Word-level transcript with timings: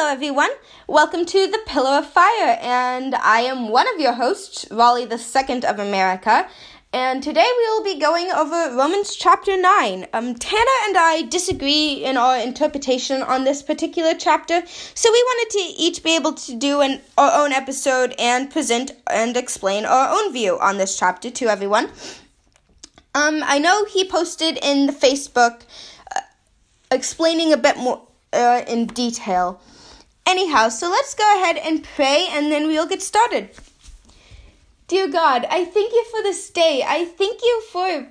Hello, 0.00 0.12
everyone. 0.12 0.50
Welcome 0.86 1.26
to 1.26 1.48
the 1.48 1.58
Pillar 1.66 1.98
of 1.98 2.06
Fire, 2.06 2.56
and 2.62 3.16
I 3.16 3.40
am 3.40 3.68
one 3.68 3.92
of 3.92 4.00
your 4.00 4.12
hosts, 4.12 4.64
Raleigh 4.70 5.08
II 5.10 5.64
of 5.64 5.80
America. 5.80 6.48
And 6.92 7.20
today 7.20 7.44
we 7.58 7.64
will 7.64 7.82
be 7.82 7.98
going 7.98 8.30
over 8.30 8.76
Romans 8.76 9.16
chapter 9.16 9.60
9. 9.60 10.06
Um, 10.12 10.36
Tanner 10.36 10.78
and 10.86 10.96
I 10.96 11.22
disagree 11.22 12.04
in 12.04 12.16
our 12.16 12.38
interpretation 12.38 13.24
on 13.24 13.42
this 13.42 13.60
particular 13.60 14.14
chapter, 14.16 14.62
so 14.94 15.10
we 15.10 15.20
wanted 15.20 15.50
to 15.58 15.82
each 15.82 16.04
be 16.04 16.14
able 16.14 16.34
to 16.34 16.54
do 16.54 16.80
an, 16.80 17.00
our 17.18 17.44
own 17.44 17.50
episode 17.50 18.14
and 18.20 18.52
present 18.52 18.92
and 19.10 19.36
explain 19.36 19.84
our 19.84 20.16
own 20.16 20.32
view 20.32 20.60
on 20.60 20.78
this 20.78 20.96
chapter 20.96 21.28
to 21.28 21.46
everyone. 21.46 21.90
Um, 23.16 23.42
I 23.44 23.58
know 23.58 23.84
he 23.84 24.08
posted 24.08 24.60
in 24.62 24.86
the 24.86 24.92
Facebook 24.92 25.62
uh, 26.14 26.20
explaining 26.92 27.52
a 27.52 27.56
bit 27.56 27.76
more 27.78 28.06
uh, 28.32 28.62
in 28.68 28.86
detail. 28.86 29.60
Anyhow, 30.28 30.68
so 30.68 30.90
let's 30.90 31.14
go 31.14 31.24
ahead 31.36 31.56
and 31.56 31.82
pray 31.82 32.26
and 32.30 32.52
then 32.52 32.66
we'll 32.66 32.86
get 32.86 33.00
started. 33.00 33.48
Dear 34.86 35.08
God, 35.08 35.46
I 35.48 35.64
thank 35.64 35.90
you 35.90 36.04
for 36.10 36.22
this 36.22 36.50
day. 36.50 36.84
I 36.86 37.06
thank 37.06 37.40
you 37.42 37.62
for 37.72 38.08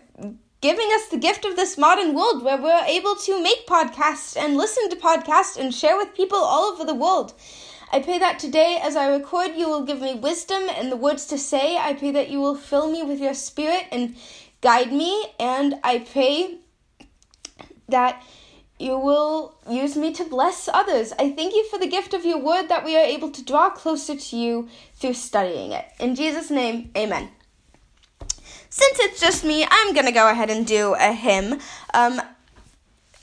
giving 0.60 0.90
us 0.96 1.10
the 1.10 1.20
gift 1.20 1.46
of 1.46 1.56
this 1.56 1.78
modern 1.78 2.16
world 2.16 2.44
where 2.44 2.60
we're 2.60 2.86
able 2.88 3.16
to 3.18 3.40
make 3.44 3.68
podcasts 3.68 4.36
and 4.36 4.58
listen 4.58 4.90
to 4.90 4.96
podcasts 4.96 5.58
and 5.58 5.72
share 5.72 5.96
with 5.96 6.16
people 6.16 6.40
all 6.40 6.74
over 6.74 6.84
the 6.84 6.96
world. 6.96 7.36
I 7.94 8.00
pray 8.00 8.18
that 8.18 8.40
today, 8.40 8.80
as 8.82 8.96
I 8.96 9.10
record, 9.10 9.52
you 9.56 9.70
will 9.70 9.84
give 9.84 10.02
me 10.02 10.16
wisdom 10.16 10.64
and 10.76 10.92
the 10.92 10.98
words 10.98 11.28
to 11.28 11.38
say. 11.38 11.78
I 11.78 11.94
pray 11.94 12.10
that 12.10 12.32
you 12.32 12.40
will 12.40 12.56
fill 12.56 12.90
me 12.90 13.04
with 13.04 13.20
your 13.20 13.36
spirit 13.36 13.86
and 13.92 14.16
guide 14.62 14.92
me. 14.92 15.28
And 15.40 15.76
I 15.84 16.00
pray 16.00 16.58
that 17.90 18.24
you 18.80 18.98
will 18.98 19.56
use 19.70 19.96
me 19.96 20.14
to 20.14 20.24
bless 20.24 20.68
others. 20.68 21.14
I 21.18 21.32
thank 21.32 21.54
you 21.54 21.68
for 21.70 21.80
the 21.80 21.88
gift 21.88 22.14
of 22.14 22.26
your 22.26 22.40
word 22.40 22.68
that 22.68 22.86
we 22.86 22.96
are 22.96 23.04
able 23.04 23.32
to 23.32 23.44
draw 23.44 23.70
closer 23.70 24.16
to 24.16 24.38
you 24.38 24.70
through 24.96 25.14
studying 25.14 25.72
it. 25.72 25.86
In 26.00 26.16
Jesus' 26.16 26.52
name, 26.52 26.92
amen. 26.96 27.30
Since 28.70 29.00
it's 29.00 29.20
just 29.20 29.44
me, 29.44 29.66
I'm 29.70 29.94
going 29.94 30.06
to 30.06 30.12
go 30.12 30.30
ahead 30.30 30.52
and 30.52 30.66
do 30.68 30.94
a 30.94 31.12
hymn. 31.12 31.60
Um, 31.94 32.22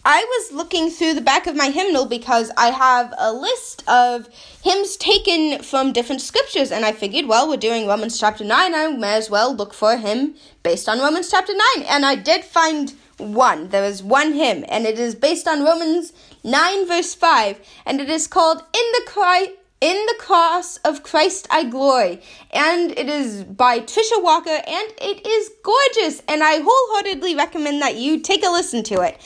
I 0.06 0.22
was 0.22 0.52
looking 0.52 0.90
through 0.90 1.14
the 1.14 1.22
back 1.22 1.46
of 1.46 1.56
my 1.56 1.70
hymnal 1.70 2.04
because 2.04 2.50
I 2.58 2.70
have 2.70 3.14
a 3.16 3.32
list 3.32 3.82
of 3.88 4.28
hymns 4.62 4.96
taken 4.96 5.62
from 5.62 5.92
different 5.92 6.20
scriptures, 6.20 6.70
and 6.70 6.84
I 6.84 6.92
figured, 6.92 7.26
well, 7.26 7.48
we're 7.48 7.56
doing 7.56 7.86
Romans 7.86 8.18
chapter 8.18 8.44
9, 8.44 8.74
I 8.74 8.88
may 8.88 9.14
as 9.14 9.30
well 9.30 9.54
look 9.54 9.72
for 9.72 9.92
a 9.92 9.96
hymn 9.96 10.34
based 10.62 10.88
on 10.88 10.98
Romans 10.98 11.30
chapter 11.30 11.54
9. 11.76 11.86
And 11.88 12.04
I 12.04 12.16
did 12.16 12.44
find 12.44 12.92
one. 13.18 13.68
There 13.68 13.84
is 13.84 14.02
one 14.02 14.32
hymn, 14.32 14.64
and 14.68 14.86
it 14.86 14.98
is 14.98 15.14
based 15.14 15.48
on 15.48 15.64
Romans 15.64 16.12
9, 16.42 16.86
verse 16.86 17.14
5, 17.14 17.60
and 17.86 18.00
it 18.00 18.10
is 18.10 18.26
called 18.26 18.58
In 18.58 18.92
the 18.92 19.02
Christ. 19.06 19.52
In 19.80 20.06
the 20.06 20.14
cross 20.18 20.78
of 20.78 21.02
Christ 21.02 21.46
I 21.50 21.64
glory. 21.64 22.22
And 22.52 22.92
it 22.92 23.06
is 23.06 23.44
by 23.44 23.80
Trisha 23.80 24.22
Walker, 24.22 24.48
and 24.48 24.88
it 24.98 25.26
is 25.26 25.50
gorgeous. 25.62 26.22
And 26.26 26.42
I 26.42 26.60
wholeheartedly 26.64 27.34
recommend 27.34 27.82
that 27.82 27.96
you 27.96 28.20
take 28.20 28.42
a 28.46 28.48
listen 28.48 28.82
to 28.84 29.02
it. 29.02 29.20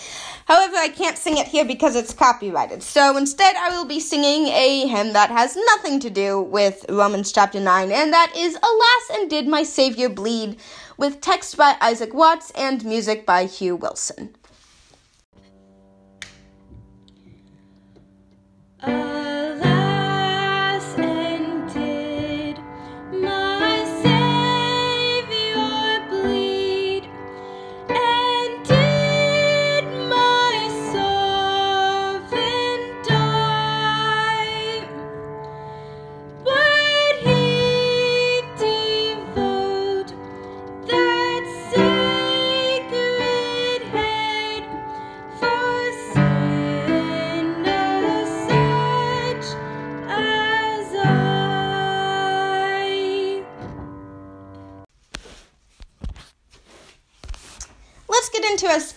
However, 0.46 0.76
I 0.76 0.88
can't 0.88 1.16
sing 1.16 1.36
it 1.36 1.46
here 1.46 1.64
because 1.64 1.94
it's 1.94 2.12
copyrighted. 2.12 2.82
So 2.82 3.16
instead, 3.16 3.54
I 3.54 3.68
will 3.68 3.84
be 3.84 4.00
singing 4.00 4.48
a 4.48 4.88
hymn 4.88 5.12
that 5.12 5.30
has 5.30 5.56
nothing 5.56 6.00
to 6.00 6.10
do 6.10 6.40
with 6.40 6.86
Romans 6.88 7.30
chapter 7.30 7.60
9, 7.60 7.92
and 7.92 8.12
that 8.12 8.32
is 8.34 8.56
Alas, 8.56 9.20
and 9.20 9.30
Did 9.30 9.46
My 9.46 9.62
Savior 9.62 10.08
Bleed? 10.08 10.58
With 10.98 11.22
text 11.22 11.56
by 11.56 11.76
Isaac 11.80 12.12
Watts 12.12 12.50
and 12.50 12.84
music 12.84 13.24
by 13.24 13.44
Hugh 13.46 13.76
Wilson. 13.76 14.34
into 18.82 19.17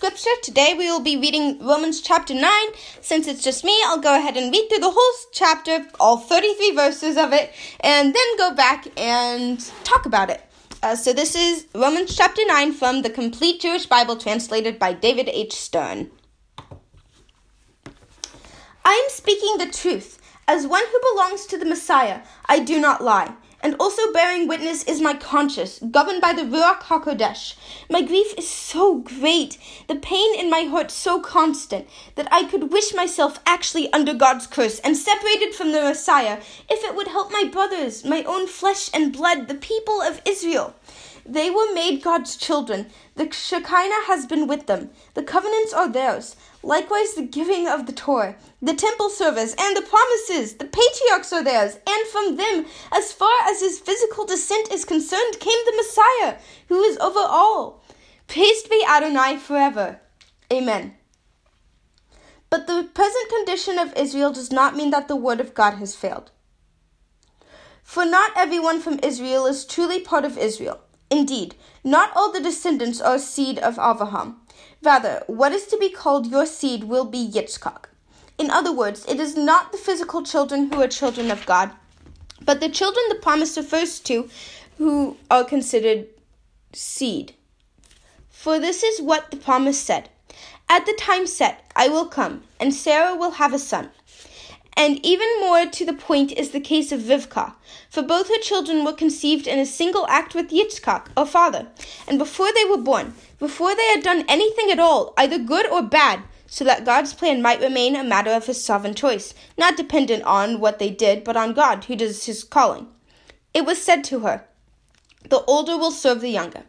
scripture. 0.02 0.30
Today 0.42 0.74
we 0.76 0.90
will 0.90 0.98
be 0.98 1.16
reading 1.16 1.64
Romans 1.64 2.00
chapter 2.00 2.34
9. 2.34 2.44
Since 3.00 3.28
it's 3.28 3.40
just 3.40 3.62
me, 3.62 3.80
I'll 3.86 4.00
go 4.00 4.18
ahead 4.18 4.36
and 4.36 4.50
read 4.50 4.68
through 4.68 4.80
the 4.80 4.90
whole 4.90 5.12
chapter, 5.30 5.86
all 6.00 6.16
33 6.16 6.74
verses 6.74 7.16
of 7.16 7.32
it, 7.32 7.52
and 7.78 8.12
then 8.12 8.36
go 8.36 8.52
back 8.52 8.88
and 8.96 9.60
talk 9.84 10.04
about 10.04 10.28
it. 10.28 10.42
Uh, 10.82 10.96
so 10.96 11.12
this 11.12 11.36
is 11.36 11.68
Romans 11.72 12.16
chapter 12.16 12.42
9 12.44 12.72
from 12.72 13.02
the 13.02 13.10
Complete 13.10 13.60
Jewish 13.60 13.86
Bible 13.86 14.16
translated 14.16 14.76
by 14.76 14.92
David 14.92 15.28
H. 15.28 15.52
Stern. 15.52 16.10
I 18.84 19.04
am 19.04 19.08
speaking 19.08 19.58
the 19.58 19.70
truth. 19.70 20.18
As 20.48 20.66
one 20.66 20.82
who 20.90 21.12
belongs 21.12 21.46
to 21.46 21.56
the 21.56 21.64
Messiah, 21.64 22.22
I 22.46 22.58
do 22.58 22.80
not 22.80 23.04
lie 23.04 23.34
and 23.62 23.76
also 23.78 24.12
bearing 24.12 24.48
witness 24.48 24.82
is 24.84 25.00
my 25.00 25.14
conscience, 25.14 25.78
governed 25.90 26.20
by 26.20 26.32
the 26.32 26.42
Ruach 26.42 26.80
HaKodesh. 26.80 27.54
My 27.88 28.02
grief 28.02 28.34
is 28.36 28.48
so 28.48 28.98
great, 28.98 29.56
the 29.88 29.94
pain 29.94 30.38
in 30.38 30.50
my 30.50 30.64
heart 30.64 30.90
so 30.90 31.20
constant, 31.20 31.88
that 32.16 32.28
I 32.32 32.44
could 32.44 32.72
wish 32.72 32.92
myself 32.92 33.38
actually 33.46 33.92
under 33.92 34.14
God's 34.14 34.46
curse 34.46 34.80
and 34.80 34.96
separated 34.96 35.54
from 35.54 35.72
the 35.72 35.80
Messiah, 35.80 36.40
if 36.68 36.84
it 36.84 36.96
would 36.96 37.08
help 37.08 37.30
my 37.30 37.44
brothers, 37.44 38.04
my 38.04 38.24
own 38.24 38.48
flesh 38.48 38.90
and 38.92 39.12
blood, 39.12 39.48
the 39.48 39.54
people 39.54 40.02
of 40.02 40.20
Israel. 40.26 40.74
They 41.24 41.50
were 41.50 41.72
made 41.72 42.02
God's 42.02 42.36
children. 42.36 42.86
The 43.14 43.30
Shekinah 43.30 44.06
has 44.06 44.26
been 44.26 44.48
with 44.48 44.66
them. 44.66 44.90
The 45.14 45.22
covenants 45.22 45.72
are 45.72 45.88
theirs. 45.88 46.34
Likewise, 46.62 47.14
the 47.14 47.22
giving 47.22 47.66
of 47.66 47.86
the 47.86 47.92
Torah, 47.92 48.36
the 48.60 48.74
temple 48.74 49.10
service, 49.10 49.54
and 49.58 49.76
the 49.76 49.82
promises, 49.82 50.54
the 50.54 50.64
patriarchs 50.64 51.32
are 51.32 51.42
theirs, 51.42 51.78
and 51.86 52.06
from 52.06 52.36
them, 52.36 52.66
as 52.92 53.12
far 53.12 53.34
as 53.44 53.60
his 53.60 53.80
physical 53.80 54.24
descent 54.24 54.70
is 54.70 54.84
concerned, 54.84 55.40
came 55.40 55.58
the 55.64 55.76
Messiah, 55.76 56.36
who 56.68 56.82
is 56.82 56.98
over 56.98 57.18
all. 57.18 57.82
Praised 58.28 58.70
be 58.70 58.84
Adonai 58.88 59.38
forever. 59.38 60.00
Amen. 60.52 60.94
But 62.48 62.66
the 62.66 62.88
present 62.94 63.28
condition 63.28 63.78
of 63.78 63.96
Israel 63.96 64.32
does 64.32 64.52
not 64.52 64.76
mean 64.76 64.90
that 64.90 65.08
the 65.08 65.16
word 65.16 65.40
of 65.40 65.54
God 65.54 65.74
has 65.74 65.96
failed. 65.96 66.30
For 67.82 68.04
not 68.04 68.30
everyone 68.36 68.80
from 68.80 69.00
Israel 69.02 69.46
is 69.46 69.64
truly 69.64 70.00
part 70.00 70.24
of 70.24 70.38
Israel. 70.38 70.80
Indeed, 71.10 71.56
not 71.82 72.12
all 72.14 72.30
the 72.30 72.40
descendants 72.40 73.00
are 73.00 73.18
seed 73.18 73.58
of 73.58 73.78
Abraham. 73.78 74.41
Rather, 74.82 75.22
what 75.28 75.52
is 75.52 75.66
to 75.66 75.76
be 75.78 75.88
called 75.88 76.26
your 76.26 76.44
seed 76.44 76.84
will 76.84 77.04
be 77.04 77.30
Yitzchak. 77.30 77.84
In 78.36 78.50
other 78.50 78.72
words, 78.72 79.06
it 79.06 79.20
is 79.20 79.36
not 79.36 79.70
the 79.70 79.78
physical 79.78 80.24
children 80.24 80.72
who 80.72 80.82
are 80.82 80.88
children 80.88 81.30
of 81.30 81.46
God, 81.46 81.70
but 82.44 82.60
the 82.60 82.68
children 82.68 83.04
the 83.08 83.14
promise 83.14 83.56
refers 83.56 84.00
to 84.00 84.28
who 84.78 85.16
are 85.30 85.44
considered 85.44 86.08
seed. 86.72 87.34
For 88.28 88.58
this 88.58 88.82
is 88.82 89.00
what 89.00 89.30
the 89.30 89.36
promise 89.36 89.78
said 89.78 90.08
At 90.68 90.86
the 90.86 90.94
time 90.94 91.28
set, 91.28 91.70
I 91.76 91.88
will 91.88 92.06
come, 92.06 92.42
and 92.58 92.74
Sarah 92.74 93.14
will 93.14 93.32
have 93.32 93.52
a 93.52 93.58
son. 93.60 93.90
And 94.76 95.04
even 95.04 95.28
more 95.40 95.66
to 95.66 95.84
the 95.84 95.92
point 95.92 96.32
is 96.32 96.50
the 96.50 96.60
case 96.60 96.92
of 96.92 97.02
Rivka, 97.02 97.54
for 97.90 98.02
both 98.02 98.28
her 98.28 98.40
children 98.40 98.84
were 98.84 98.92
conceived 98.92 99.46
in 99.46 99.58
a 99.58 99.66
single 99.66 100.06
act 100.08 100.34
with 100.34 100.50
Yitzchak, 100.50 101.08
her 101.16 101.26
father, 101.26 101.68
and 102.08 102.18
before 102.18 102.52
they 102.52 102.64
were 102.64 102.78
born, 102.78 103.14
before 103.38 103.74
they 103.74 103.86
had 103.88 104.02
done 104.02 104.24
anything 104.28 104.70
at 104.70 104.78
all, 104.78 105.12
either 105.18 105.38
good 105.38 105.66
or 105.66 105.82
bad, 105.82 106.22
so 106.46 106.64
that 106.64 106.84
God's 106.84 107.14
plan 107.14 107.40
might 107.40 107.60
remain 107.60 107.96
a 107.96 108.04
matter 108.04 108.30
of 108.30 108.46
his 108.46 108.62
sovereign 108.62 108.94
choice, 108.94 109.34
not 109.56 109.76
dependent 109.76 110.22
on 110.24 110.60
what 110.60 110.78
they 110.78 110.90
did, 110.90 111.24
but 111.24 111.36
on 111.36 111.54
God, 111.54 111.84
who 111.84 111.96
does 111.96 112.26
his 112.26 112.44
calling. 112.44 112.88
It 113.54 113.64
was 113.64 113.82
said 113.82 114.04
to 114.04 114.20
her, 114.20 114.44
The 115.28 115.42
older 115.44 115.76
will 115.76 115.90
serve 115.90 116.20
the 116.20 116.28
younger. 116.28 116.64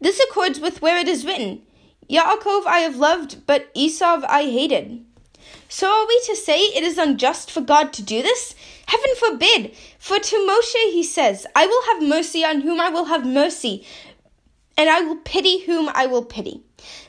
This 0.00 0.20
accords 0.20 0.60
with 0.60 0.82
where 0.82 0.96
it 0.96 1.08
is 1.08 1.24
written, 1.24 1.62
Yaakov 2.08 2.64
I 2.64 2.78
have 2.78 2.96
loved, 2.96 3.44
but 3.46 3.70
Esau 3.74 4.22
I 4.26 4.44
hated. 4.44 5.04
So 5.70 5.86
are 5.86 6.06
we 6.06 6.18
to 6.24 6.34
say 6.34 6.60
it 6.60 6.82
is 6.82 6.96
unjust 6.96 7.50
for 7.50 7.60
God 7.60 7.92
to 7.92 8.02
do 8.02 8.22
this? 8.22 8.54
Heaven 8.86 9.10
forbid! 9.18 9.76
For 9.98 10.18
to 10.18 10.36
Moshe 10.36 10.92
he 10.92 11.02
says, 11.02 11.46
I 11.54 11.66
will 11.66 11.82
have 11.92 12.08
mercy 12.08 12.42
on 12.42 12.62
whom 12.62 12.80
I 12.80 12.88
will 12.88 13.04
have 13.04 13.26
mercy, 13.26 13.86
and 14.78 14.88
I 14.88 15.02
will 15.02 15.16
pity 15.16 15.66
whom 15.66 15.90
I 15.92 16.06
will 16.06 16.24
pity. 16.24 16.62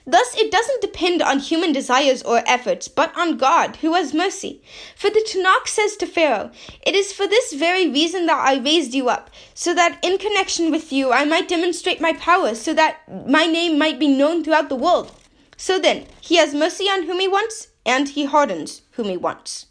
Thus, 0.06 0.36
it 0.36 0.52
doesn't 0.52 0.82
depend 0.82 1.22
on 1.22 1.40
human 1.40 1.72
desires 1.72 2.22
or 2.24 2.44
efforts, 2.46 2.90
but 2.90 3.16
on 3.16 3.38
God, 3.38 3.78
who 3.78 3.94
has 3.94 4.14
mercy. 4.14 4.62
For 4.94 5.10
the 5.10 5.26
Tanakh 5.26 5.68
says 5.68 5.96
to 5.98 6.06
Pharaoh, 6.06 6.52
It 6.86 6.96
is 6.96 7.14
for 7.14 7.28
this 7.28 7.54
very 7.54 7.88
reason 7.88 8.26
that 8.26 8.40
I 8.40 8.58
raised 8.58 8.94
you 8.94 9.08
up, 9.08 9.30
so 9.54 9.74
that 9.74 10.00
in 10.04 10.18
connection 10.18 10.70
with 10.70 10.92
you 10.92 11.14
I 11.14 11.24
might 11.24 11.48
demonstrate 11.48 12.02
my 12.02 12.12
power, 12.12 12.56
so 12.56 12.74
that 12.74 12.98
my 13.26 13.46
name 13.46 13.78
might 13.78 14.00
be 14.00 14.08
known 14.10 14.44
throughout 14.44 14.68
the 14.68 14.76
world. 14.76 15.14
So 15.56 15.80
then, 15.80 16.08
he 16.20 16.36
has 16.38 16.54
mercy 16.54 16.86
on 16.86 17.04
whom 17.04 17.20
he 17.20 17.28
wants, 17.28 17.68
and 17.89 18.09
he 18.09 18.25
hardens 18.25 18.83
whom 18.91 19.07
he 19.07 19.18
wants. 19.18 19.65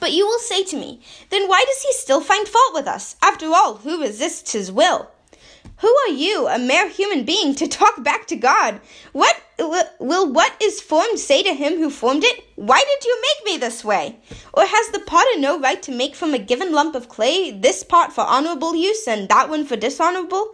But 0.00 0.12
you 0.12 0.26
will 0.26 0.38
say 0.38 0.64
to 0.64 0.76
me, 0.76 1.00
Then 1.30 1.48
why 1.48 1.64
does 1.66 1.82
he 1.82 1.92
still 1.92 2.20
find 2.20 2.48
fault 2.48 2.74
with 2.74 2.86
us? 2.86 3.16
After 3.22 3.46
all, 3.46 3.76
who 3.76 4.02
resists 4.02 4.52
his 4.52 4.72
will? 4.72 5.10
Who 5.78 5.94
are 6.06 6.12
you, 6.12 6.46
a 6.46 6.58
mere 6.58 6.88
human 6.88 7.24
being, 7.24 7.54
to 7.56 7.66
talk 7.68 8.02
back 8.02 8.26
to 8.28 8.36
God? 8.36 8.80
What 9.12 9.40
will 9.58 10.32
what 10.32 10.52
is 10.60 10.80
formed 10.80 11.18
say 11.18 11.42
to 11.42 11.54
him 11.54 11.74
who 11.74 11.90
formed 11.90 12.24
it? 12.24 12.44
Why 12.56 12.78
did 12.78 13.04
you 13.04 13.22
make 13.22 13.52
me 13.52 13.58
this 13.58 13.84
way? 13.84 14.18
Or 14.52 14.64
has 14.64 14.88
the 14.90 15.00
potter 15.00 15.38
no 15.38 15.58
right 15.58 15.82
to 15.82 15.92
make 15.92 16.14
from 16.14 16.32
a 16.32 16.38
given 16.38 16.72
lump 16.72 16.94
of 16.94 17.08
clay 17.08 17.50
this 17.50 17.82
pot 17.82 18.12
for 18.12 18.22
honorable 18.22 18.74
use 18.74 19.06
and 19.06 19.28
that 19.28 19.48
one 19.48 19.64
for 19.64 19.76
dishonorable? 19.76 20.52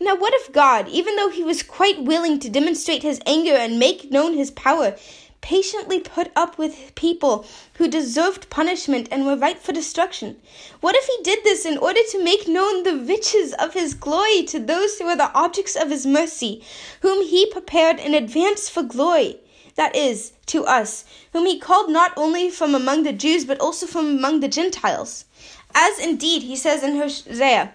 Now, 0.00 0.16
what 0.16 0.34
if 0.34 0.52
God, 0.52 0.88
even 0.88 1.16
though 1.16 1.30
he 1.30 1.42
was 1.42 1.62
quite 1.62 2.04
willing 2.04 2.38
to 2.40 2.50
demonstrate 2.50 3.02
his 3.02 3.20
anger 3.26 3.54
and 3.54 3.78
make 3.78 4.10
known 4.10 4.34
his 4.34 4.50
power, 4.50 4.96
patiently 5.40 6.00
put 6.00 6.30
up 6.34 6.58
with 6.58 6.94
people 6.94 7.46
who 7.74 7.88
deserved 7.88 8.50
punishment 8.50 9.08
and 9.10 9.24
were 9.24 9.36
ripe 9.36 9.58
for 9.58 9.72
destruction? 9.72 10.36
What 10.80 10.96
if 10.96 11.06
he 11.06 11.22
did 11.22 11.44
this 11.44 11.64
in 11.64 11.78
order 11.78 12.00
to 12.10 12.24
make 12.24 12.48
known 12.48 12.82
the 12.82 12.96
riches 12.96 13.54
of 13.54 13.74
his 13.74 13.94
glory 13.94 14.42
to 14.44 14.58
those 14.58 14.98
who 14.98 15.06
were 15.06 15.16
the 15.16 15.32
objects 15.32 15.76
of 15.76 15.90
his 15.90 16.06
mercy, 16.06 16.62
whom 17.00 17.24
he 17.24 17.46
prepared 17.46 17.98
in 17.98 18.14
advance 18.14 18.68
for 18.68 18.82
glory? 18.82 19.40
That 19.76 19.94
is, 19.94 20.32
to 20.46 20.64
us, 20.64 21.04
whom 21.32 21.46
he 21.46 21.58
called 21.58 21.88
not 21.88 22.12
only 22.16 22.50
from 22.50 22.74
among 22.74 23.04
the 23.04 23.12
Jews, 23.12 23.44
but 23.44 23.60
also 23.60 23.86
from 23.86 24.06
among 24.18 24.40
the 24.40 24.48
Gentiles. 24.48 25.24
As 25.74 25.98
indeed 25.98 26.42
he 26.42 26.56
says 26.56 26.82
in 26.82 26.96
Hosea, 26.96 27.72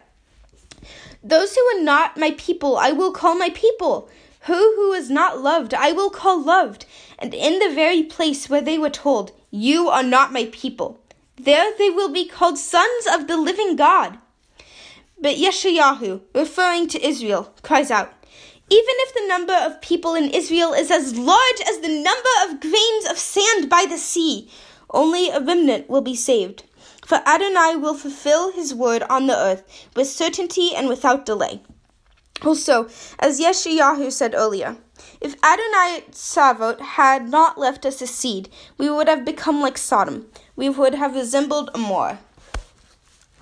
Those 1.23 1.55
who 1.55 1.61
are 1.61 1.81
not 1.81 2.17
my 2.17 2.31
people 2.37 2.75
I 2.77 2.91
will 2.91 3.11
call 3.11 3.35
my 3.35 3.49
people 3.49 4.09
who 4.45 4.73
who 4.75 4.91
is 4.91 5.09
not 5.09 5.41
loved, 5.41 5.73
I 5.73 5.93
will 5.93 6.09
call 6.09 6.41
loved. 6.41 6.85
And 7.23 7.33
in 7.33 7.59
the 7.59 7.73
very 7.73 8.03
place 8.03 8.49
where 8.49 8.59
they 8.59 8.77
were 8.77 8.89
told, 8.89 9.31
You 9.49 9.87
are 9.87 10.03
not 10.03 10.33
my 10.33 10.49
people, 10.51 10.99
there 11.37 11.71
they 11.77 11.89
will 11.89 12.09
be 12.09 12.27
called 12.27 12.57
sons 12.57 13.07
of 13.09 13.27
the 13.27 13.37
living 13.37 13.77
God. 13.77 14.17
But 15.21 15.37
Yeshayahu, 15.37 16.19
referring 16.35 16.89
to 16.89 17.01
Israel, 17.01 17.53
cries 17.61 17.89
out, 17.89 18.11
Even 18.69 18.95
if 19.05 19.13
the 19.13 19.25
number 19.29 19.53
of 19.53 19.79
people 19.79 20.15
in 20.15 20.31
Israel 20.31 20.73
is 20.73 20.91
as 20.91 21.17
large 21.17 21.61
as 21.65 21.79
the 21.79 21.87
number 21.87 22.35
of 22.43 22.59
grains 22.59 23.05
of 23.09 23.17
sand 23.17 23.69
by 23.69 23.85
the 23.87 23.97
sea, 23.97 24.51
only 24.89 25.29
a 25.29 25.39
remnant 25.39 25.89
will 25.89 26.01
be 26.01 26.15
saved. 26.17 26.65
For 27.05 27.21
Adonai 27.25 27.77
will 27.77 27.95
fulfill 27.95 28.51
his 28.51 28.75
word 28.75 29.01
on 29.03 29.27
the 29.27 29.37
earth 29.37 29.63
with 29.95 30.09
certainty 30.09 30.75
and 30.75 30.89
without 30.89 31.25
delay. 31.25 31.61
Also, 32.43 32.89
as 33.17 33.39
Yeshayahu 33.39 34.11
said 34.11 34.35
earlier, 34.35 34.75
if 35.23 35.35
Adonai 35.41 36.03
Tzva'ot 36.11 36.81
had 36.81 37.29
not 37.29 37.57
left 37.57 37.85
us 37.85 38.01
a 38.01 38.07
seed, 38.07 38.49
we 38.77 38.89
would 38.89 39.07
have 39.07 39.23
become 39.23 39.61
like 39.61 39.77
Sodom. 39.77 40.25
We 40.57 40.67
would 40.67 40.95
have 40.95 41.15
resembled 41.15 41.69
Amor. 41.73 42.19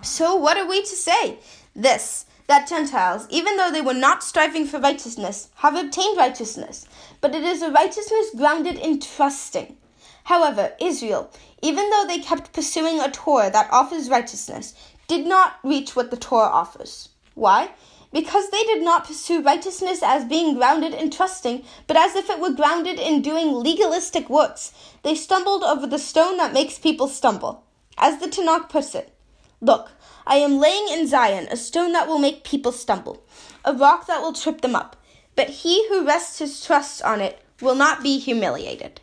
So, 0.04 0.36
what 0.36 0.58
are 0.58 0.68
we 0.68 0.82
to 0.82 0.96
say? 0.96 1.40
This 1.76 2.26
that 2.48 2.68
Gentiles, 2.68 3.26
even 3.30 3.58
though 3.58 3.72
they 3.72 3.82
were 3.82 3.94
not 3.94 4.24
striving 4.24 4.66
for 4.66 4.80
righteousness, 4.80 5.50
have 5.56 5.76
obtained 5.76 6.18
righteousness, 6.18 6.86
but 7.20 7.34
it 7.34 7.44
is 7.44 7.62
a 7.62 7.72
righteousness 7.72 8.30
grounded 8.36 8.78
in 8.78 9.00
trusting. 9.00 9.78
However, 10.26 10.74
Israel, 10.80 11.32
even 11.62 11.90
though 11.90 12.06
they 12.06 12.20
kept 12.20 12.54
pursuing 12.54 13.00
a 13.00 13.10
Torah 13.10 13.50
that 13.50 13.72
offers 13.72 14.10
righteousness, 14.10 14.76
did 15.08 15.26
not 15.26 15.56
reach 15.64 15.96
what 15.96 16.12
the 16.12 16.18
Torah 16.18 16.50
offers. 16.50 17.10
Why? 17.34 17.72
Because 18.12 18.50
they 18.50 18.64
did 18.64 18.84
not 18.84 19.06
pursue 19.06 19.42
righteousness 19.42 20.02
as 20.04 20.26
being 20.26 20.56
grounded 20.56 20.94
in 20.94 21.10
trusting, 21.10 21.64
but 21.88 21.98
as 21.98 22.16
if 22.16 22.30
it 22.30 22.40
were 22.40 22.54
grounded 22.54 23.00
in 23.00 23.22
doing 23.22 23.54
legalistic 23.54 24.30
works. 24.30 24.74
They 25.04 25.16
stumbled 25.16 25.64
over 25.64 25.88
the 25.88 26.00
stone 26.00 26.38
that 26.38 26.54
makes 26.54 26.78
people 26.78 27.08
stumble. 27.08 27.64
As 27.98 28.20
the 28.20 28.28
Tanakh 28.28 28.70
puts 28.70 28.96
it, 28.96 29.14
Look, 29.62 29.92
I 30.26 30.38
am 30.38 30.60
laying 30.60 30.88
in 30.90 31.08
Zion 31.08 31.48
a 31.52 31.56
stone 31.56 31.92
that 31.94 32.08
will 32.08 32.18
make 32.18 32.44
people 32.44 32.72
stumble, 32.72 33.24
a 33.64 33.74
rock 33.74 34.08
that 34.08 34.22
will 34.22 34.34
trip 34.34 34.62
them 34.62 34.76
up. 34.76 34.96
But 35.36 35.50
he 35.50 35.88
who 35.88 36.06
rests 36.06 36.40
his 36.40 36.66
trust 36.66 37.02
on 37.04 37.22
it 37.22 37.42
will 37.62 37.76
not 37.76 38.02
be 38.02 38.18
humiliated. 38.18 39.02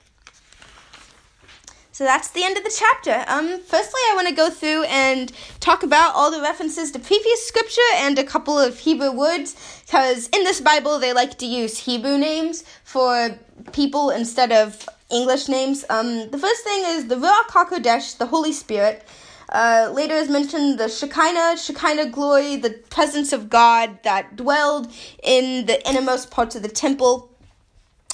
So 1.99 2.05
that's 2.05 2.29
the 2.29 2.45
end 2.45 2.57
of 2.57 2.63
the 2.63 2.71
chapter. 2.71 3.25
Um, 3.27 3.59
firstly, 3.59 4.01
I 4.09 4.13
want 4.15 4.29
to 4.29 4.33
go 4.33 4.51
through 4.51 4.85
and 4.85 5.33
talk 5.59 5.83
about 5.83 6.15
all 6.15 6.31
the 6.31 6.41
references 6.41 6.93
to 6.93 7.01
previous 7.01 7.49
scripture 7.49 7.91
and 7.97 8.17
a 8.21 8.23
couple 8.23 8.57
of 8.57 8.79
Hebrew 8.79 9.11
words, 9.11 9.57
because 9.85 10.29
in 10.29 10.45
this 10.45 10.61
Bible 10.61 11.01
they 11.01 11.13
like 11.13 11.39
to 11.39 11.45
use 11.45 11.77
Hebrew 11.77 12.17
names 12.17 12.63
for 12.85 13.37
people 13.73 14.11
instead 14.11 14.53
of 14.53 14.89
English 15.11 15.49
names. 15.49 15.85
Um, 15.91 16.31
the 16.31 16.39
first 16.39 16.63
thing 16.63 16.85
is 16.87 17.09
the 17.09 17.17
Ruach 17.17 17.49
HaKodesh, 17.49 18.19
the 18.19 18.27
Holy 18.27 18.53
Spirit. 18.53 19.05
Uh, 19.49 19.91
later 19.93 20.15
is 20.15 20.29
mentioned 20.29 20.79
the 20.79 20.89
Shekinah, 20.89 21.57
Shekinah 21.57 22.11
glory, 22.11 22.55
the 22.55 22.79
presence 22.91 23.33
of 23.33 23.51
God 23.51 23.99
that 24.05 24.37
dwelled 24.37 24.87
in 25.25 25.67
the 25.67 25.85
innermost 25.91 26.31
parts 26.31 26.55
of 26.55 26.63
the 26.63 26.69
temple. 26.69 27.29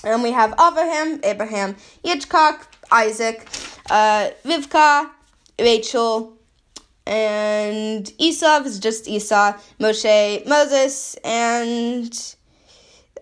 And 0.02 0.22
we 0.22 0.32
have 0.32 0.52
Abraham, 0.60 1.20
Abraham, 1.22 1.76
Yitzchak, 2.04 2.66
Isaac, 2.90 3.46
uh, 3.90 4.30
Rivka, 4.44 5.10
Rachel, 5.58 6.34
and 7.06 8.10
Esau 8.18 8.62
is 8.62 8.78
just 8.78 9.08
Esau, 9.08 9.54
Moshe, 9.78 10.46
Moses, 10.46 11.16
and 11.24 12.34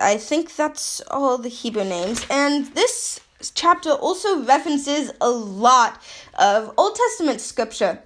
I 0.00 0.16
think 0.16 0.54
that's 0.54 1.00
all 1.10 1.38
the 1.38 1.48
Hebrew 1.48 1.84
names. 1.84 2.24
And 2.30 2.66
this 2.74 3.20
chapter 3.54 3.90
also 3.90 4.42
references 4.44 5.12
a 5.20 5.30
lot 5.30 6.00
of 6.38 6.72
Old 6.76 6.94
Testament 6.94 7.40
scripture. 7.40 8.02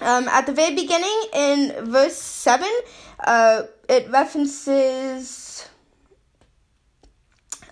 Um, 0.00 0.28
at 0.28 0.46
the 0.46 0.52
very 0.52 0.74
beginning, 0.74 1.22
in 1.32 1.72
verse 1.86 2.16
7, 2.16 2.68
uh, 3.20 3.62
it 3.88 4.10
references 4.10 5.68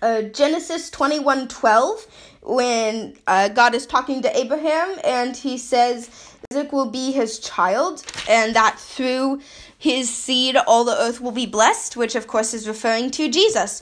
uh, 0.01 0.23
Genesis 0.23 0.89
21 0.89 1.47
12 1.47 2.07
when 2.43 3.15
uh, 3.27 3.49
God 3.49 3.75
is 3.75 3.85
talking 3.85 4.21
to 4.23 4.37
Abraham 4.37 4.97
and 5.03 5.37
he 5.37 5.57
says 5.57 6.09
Isaac 6.51 6.71
will 6.71 6.89
be 6.89 7.11
his 7.11 7.39
child 7.39 8.03
and 8.27 8.55
that 8.55 8.79
through 8.79 9.41
his 9.77 10.13
seed 10.13 10.55
all 10.55 10.83
the 10.83 10.95
earth 10.95 11.21
will 11.21 11.31
be 11.31 11.45
blessed, 11.45 11.97
which 11.97 12.15
of 12.15 12.27
course 12.27 12.53
is 12.53 12.67
referring 12.67 13.11
to 13.11 13.29
Jesus. 13.29 13.81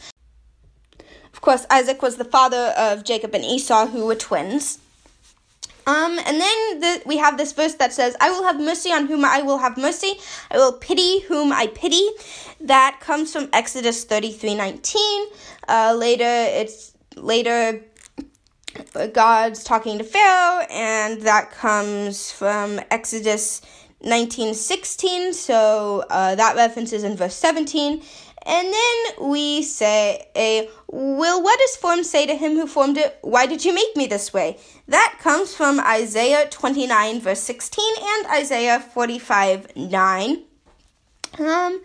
Of 1.33 1.41
course, 1.41 1.65
Isaac 1.69 2.01
was 2.01 2.17
the 2.17 2.25
father 2.25 2.73
of 2.77 3.03
Jacob 3.03 3.33
and 3.33 3.45
Esau, 3.45 3.88
who 3.88 4.05
were 4.05 4.15
twins. 4.15 4.79
Um, 5.89 6.19
and 6.19 6.39
then 6.39 6.79
the, 6.81 7.01
we 7.08 7.17
have 7.17 7.38
this 7.39 7.51
verse 7.51 7.74
that 7.75 7.91
says, 7.91 8.15
I 8.22 8.29
will 8.29 8.43
have 8.43 8.60
mercy 8.60 8.91
on 8.91 9.08
whom 9.08 9.25
I 9.25 9.41
will 9.41 9.58
have 9.58 9.75
mercy. 9.75 10.13
I 10.51 10.58
will 10.58 10.74
pity 10.74 11.22
whom 11.22 11.51
I 11.51 11.65
pity. 11.65 12.08
That 12.62 13.00
comes 13.00 13.34
from 13.34 13.50
Exodus 13.53 14.03
33 14.03 14.53
19. 14.53 15.25
Uh, 15.67 15.96
later, 15.98 16.24
it's 16.25 16.93
later 17.15 17.84
God's 19.13 19.63
talking 19.63 19.98
to 19.98 20.03
Pharaoh, 20.03 20.63
and 20.69 21.24
that 21.24 21.50
comes 21.51 22.31
from 22.31 22.79
Exodus 22.91 23.62
19:16. 24.03 25.34
So 25.34 26.05
uh, 26.12 26.36
that 26.36 26.55
reference 26.55 26.93
is 26.93 27.03
in 27.03 27.17
verse 27.17 27.36
17. 27.36 28.03
And 28.49 28.73
then 28.73 29.29
we 29.29 29.61
say, 29.61 30.27
a, 30.35 30.67
Will 30.91 31.43
what 31.43 31.61
is 31.61 31.75
formed 31.75 32.07
say 32.07 32.25
to 32.25 32.35
him 32.35 32.53
who 32.53 32.65
formed 32.65 32.97
it, 32.97 33.19
Why 33.21 33.45
did 33.45 33.63
you 33.63 33.75
make 33.75 33.95
me 33.95 34.07
this 34.07 34.33
way? 34.33 34.57
That 34.87 35.17
comes 35.21 35.53
from 35.53 35.79
Isaiah 35.79 36.49
29, 36.49 37.21
verse 37.21 37.41
16, 37.41 37.85
and 38.01 38.25
Isaiah 38.27 38.79
45, 38.79 39.75
9. 39.75 40.43
Um, 41.37 41.81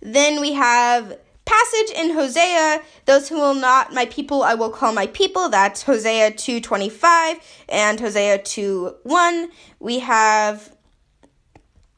then 0.00 0.40
we 0.40 0.52
have 0.52 1.18
passage 1.44 1.90
in 1.96 2.10
Hosea, 2.10 2.80
those 3.06 3.28
who 3.28 3.36
will 3.36 3.54
not 3.54 3.92
my 3.92 4.06
people 4.06 4.44
I 4.44 4.54
will 4.54 4.70
call 4.70 4.92
my 4.92 5.08
people. 5.08 5.48
That's 5.48 5.82
Hosea 5.82 6.30
2:25 6.30 7.40
and 7.68 7.98
Hosea 7.98 8.38
2:1. 8.38 9.48
We 9.80 9.98
have 9.98 10.73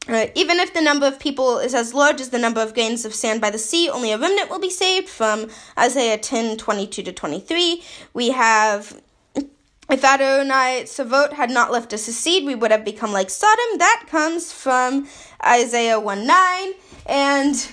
uh, 0.07 0.27
even 0.35 0.59
if 0.59 0.73
the 0.73 0.81
number 0.81 1.05
of 1.05 1.19
people 1.19 1.59
is 1.59 1.73
as 1.73 1.93
large 1.93 2.21
as 2.21 2.29
the 2.29 2.39
number 2.39 2.61
of 2.61 2.73
grains 2.73 3.05
of 3.05 3.13
sand 3.13 3.41
by 3.41 3.49
the 3.49 3.57
sea, 3.57 3.89
only 3.89 4.11
a 4.11 4.17
remnant 4.17 4.49
will 4.49 4.59
be 4.59 4.69
saved 4.69 5.09
from 5.09 5.49
Isaiah 5.77 6.17
10 6.17 6.57
22 6.57 7.03
to 7.03 7.11
23. 7.11 7.83
We 8.13 8.29
have, 8.31 9.01
if 9.35 10.03
Adonai 10.03 10.83
Tzva'ot 10.83 11.33
had 11.33 11.49
not 11.49 11.71
left 11.71 11.93
us 11.93 12.07
a 12.07 12.13
seed, 12.13 12.45
we 12.45 12.55
would 12.55 12.71
have 12.71 12.85
become 12.85 13.11
like 13.11 13.29
Sodom. 13.29 13.77
That 13.79 14.05
comes 14.07 14.53
from 14.53 15.07
Isaiah 15.45 15.99
1 15.99 16.25
9. 16.27 16.73
And 17.05 17.69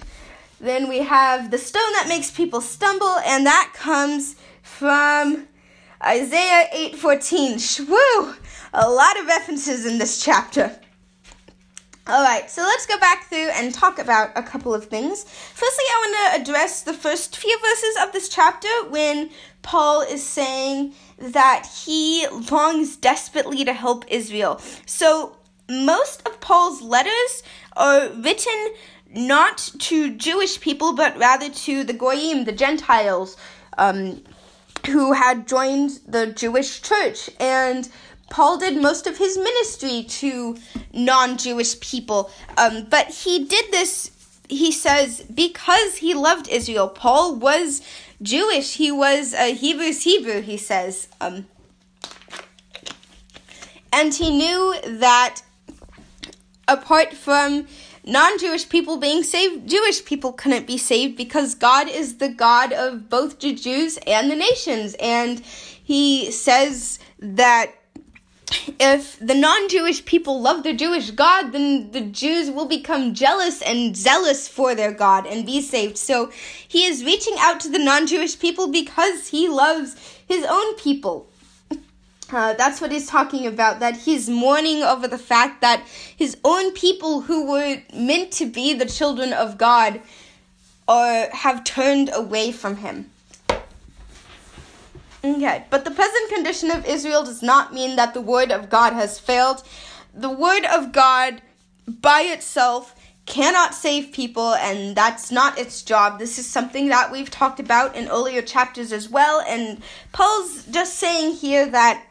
Then 0.64 0.88
we 0.88 1.00
have 1.00 1.50
the 1.50 1.58
stone 1.58 1.92
that 1.92 2.06
makes 2.08 2.30
people 2.30 2.62
stumble, 2.62 3.18
and 3.26 3.44
that 3.44 3.72
comes 3.74 4.36
from 4.62 5.46
Isaiah 6.02 6.68
8:14. 6.72 7.56
Shwoo! 7.58 8.36
A 8.72 8.88
lot 8.88 9.18
of 9.18 9.26
references 9.26 9.84
in 9.84 9.98
this 9.98 10.22
chapter. 10.24 10.80
Alright, 12.06 12.50
so 12.50 12.60
let's 12.60 12.84
go 12.84 12.98
back 12.98 13.28
through 13.30 13.48
and 13.54 13.72
talk 13.72 13.98
about 13.98 14.30
a 14.36 14.42
couple 14.42 14.74
of 14.74 14.84
things. 14.84 15.24
Firstly, 15.24 15.84
I 15.90 16.34
want 16.34 16.34
to 16.34 16.42
address 16.42 16.82
the 16.82 16.92
first 16.92 17.34
few 17.34 17.58
verses 17.60 17.96
of 18.02 18.12
this 18.12 18.28
chapter 18.28 18.68
when 18.90 19.30
Paul 19.62 20.02
is 20.02 20.22
saying 20.22 20.92
that 21.16 21.66
he 21.66 22.26
longs 22.50 22.96
desperately 22.96 23.64
to 23.64 23.72
help 23.72 24.04
Israel. 24.08 24.60
So, 24.84 25.38
most 25.70 26.28
of 26.28 26.40
Paul's 26.40 26.82
letters 26.82 27.42
are 27.74 28.10
written 28.10 28.74
not 29.14 29.70
to 29.78 30.14
Jewish 30.14 30.60
people, 30.60 30.94
but 30.94 31.16
rather 31.16 31.48
to 31.48 31.84
the 31.84 31.94
Goyim, 31.94 32.44
the 32.44 32.52
Gentiles, 32.52 33.38
um, 33.78 34.22
who 34.86 35.14
had 35.14 35.48
joined 35.48 36.00
the 36.06 36.26
Jewish 36.26 36.82
church. 36.82 37.30
And 37.40 37.88
Paul 38.30 38.58
did 38.58 38.80
most 38.80 39.06
of 39.06 39.18
his 39.18 39.36
ministry 39.36 40.04
to 40.04 40.56
non 40.92 41.36
Jewish 41.36 41.78
people. 41.80 42.30
Um, 42.56 42.86
but 42.88 43.08
he 43.08 43.44
did 43.44 43.70
this, 43.70 44.10
he 44.48 44.72
says, 44.72 45.22
because 45.22 45.96
he 45.96 46.14
loved 46.14 46.48
Israel. 46.48 46.88
Paul 46.88 47.36
was 47.36 47.82
Jewish, 48.22 48.76
he 48.76 48.90
was 48.90 49.34
a 49.34 49.54
Hebrew's 49.54 50.02
Hebrew, 50.02 50.40
he 50.40 50.56
says. 50.56 51.08
Um, 51.20 51.46
and 53.92 54.12
he 54.12 54.36
knew 54.36 54.74
that 54.84 55.42
apart 56.66 57.14
from 57.14 57.66
non 58.04 58.38
Jewish 58.38 58.68
people 58.68 58.96
being 58.96 59.22
saved, 59.22 59.68
Jewish 59.68 60.04
people 60.04 60.32
couldn't 60.32 60.66
be 60.66 60.78
saved 60.78 61.16
because 61.16 61.54
God 61.54 61.88
is 61.88 62.16
the 62.16 62.28
God 62.28 62.72
of 62.72 63.08
both 63.08 63.38
the 63.38 63.54
Jews 63.54 63.98
and 64.06 64.30
the 64.30 64.36
nations. 64.36 64.96
And 65.00 65.40
he 65.40 66.30
says 66.30 66.98
that 67.20 67.72
if 68.80 69.18
the 69.18 69.34
non 69.34 69.68
Jewish 69.68 70.04
people 70.04 70.40
love 70.40 70.62
the 70.62 70.72
Jewish 70.72 71.10
God, 71.10 71.52
then 71.52 71.90
the 71.90 72.00
Jews 72.00 72.50
will 72.50 72.66
become 72.66 73.14
jealous 73.14 73.62
and 73.62 73.96
zealous 73.96 74.48
for 74.48 74.74
their 74.74 74.92
God 74.92 75.26
and 75.26 75.46
be 75.46 75.60
saved. 75.60 75.98
So 75.98 76.30
he 76.66 76.84
is 76.84 77.04
reaching 77.04 77.34
out 77.38 77.60
to 77.60 77.68
the 77.68 77.78
non 77.78 78.06
Jewish 78.06 78.38
people 78.38 78.68
because 78.68 79.28
he 79.28 79.48
loves 79.48 79.96
his 80.26 80.44
own 80.48 80.74
people. 80.76 81.28
Uh, 82.32 82.54
that's 82.54 82.80
what 82.80 82.90
he's 82.90 83.06
talking 83.06 83.46
about, 83.46 83.80
that 83.80 83.96
he's 83.96 84.28
mourning 84.28 84.82
over 84.82 85.06
the 85.06 85.18
fact 85.18 85.60
that 85.60 85.86
his 86.16 86.36
own 86.42 86.72
people 86.72 87.20
who 87.20 87.50
were 87.50 87.82
meant 87.94 88.32
to 88.32 88.46
be 88.46 88.72
the 88.72 88.86
children 88.86 89.32
of 89.32 89.58
God 89.58 90.00
are, 90.88 91.28
have 91.30 91.64
turned 91.64 92.10
away 92.12 92.50
from 92.50 92.76
him. 92.76 93.10
Okay, 95.24 95.64
but 95.70 95.86
the 95.86 95.90
present 95.90 96.30
condition 96.30 96.70
of 96.70 96.84
Israel 96.84 97.24
does 97.24 97.42
not 97.42 97.72
mean 97.72 97.96
that 97.96 98.12
the 98.12 98.20
word 98.20 98.52
of 98.52 98.68
God 98.68 98.92
has 98.92 99.18
failed. 99.18 99.62
The 100.12 100.28
word 100.28 100.66
of 100.66 100.92
God 100.92 101.40
by 101.88 102.20
itself 102.20 102.94
cannot 103.24 103.74
save 103.74 104.12
people, 104.12 104.54
and 104.54 104.94
that's 104.94 105.32
not 105.32 105.58
its 105.58 105.82
job. 105.82 106.18
This 106.18 106.38
is 106.38 106.44
something 106.44 106.88
that 106.88 107.10
we've 107.10 107.30
talked 107.30 107.58
about 107.58 107.96
in 107.96 108.08
earlier 108.08 108.42
chapters 108.42 108.92
as 108.92 109.08
well, 109.08 109.42
and 109.48 109.82
Paul's 110.12 110.66
just 110.66 110.96
saying 110.98 111.36
here 111.36 111.70
that 111.70 112.04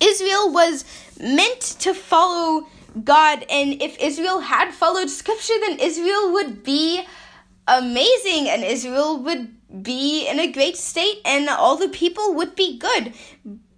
Israel 0.00 0.52
was 0.52 0.84
meant 1.20 1.60
to 1.60 1.94
follow 1.94 2.66
God, 3.04 3.46
and 3.48 3.80
if 3.80 3.96
Israel 4.00 4.40
had 4.40 4.74
followed 4.74 5.08
Scripture, 5.08 5.54
then 5.60 5.78
Israel 5.78 6.32
would 6.32 6.64
be 6.64 7.06
amazing, 7.68 8.48
and 8.48 8.64
Israel 8.64 9.22
would 9.22 9.54
be 9.80 10.28
in 10.28 10.38
a 10.38 10.50
great 10.50 10.76
state 10.76 11.20
and 11.24 11.48
all 11.48 11.76
the 11.76 11.88
people 11.88 12.34
would 12.34 12.54
be 12.54 12.78
good. 12.78 13.14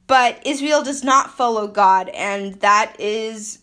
But 0.06 0.44
Israel 0.46 0.82
does 0.82 1.02
not 1.02 1.34
follow 1.34 1.66
God, 1.66 2.10
and 2.10 2.60
that 2.60 2.96
is 2.98 3.60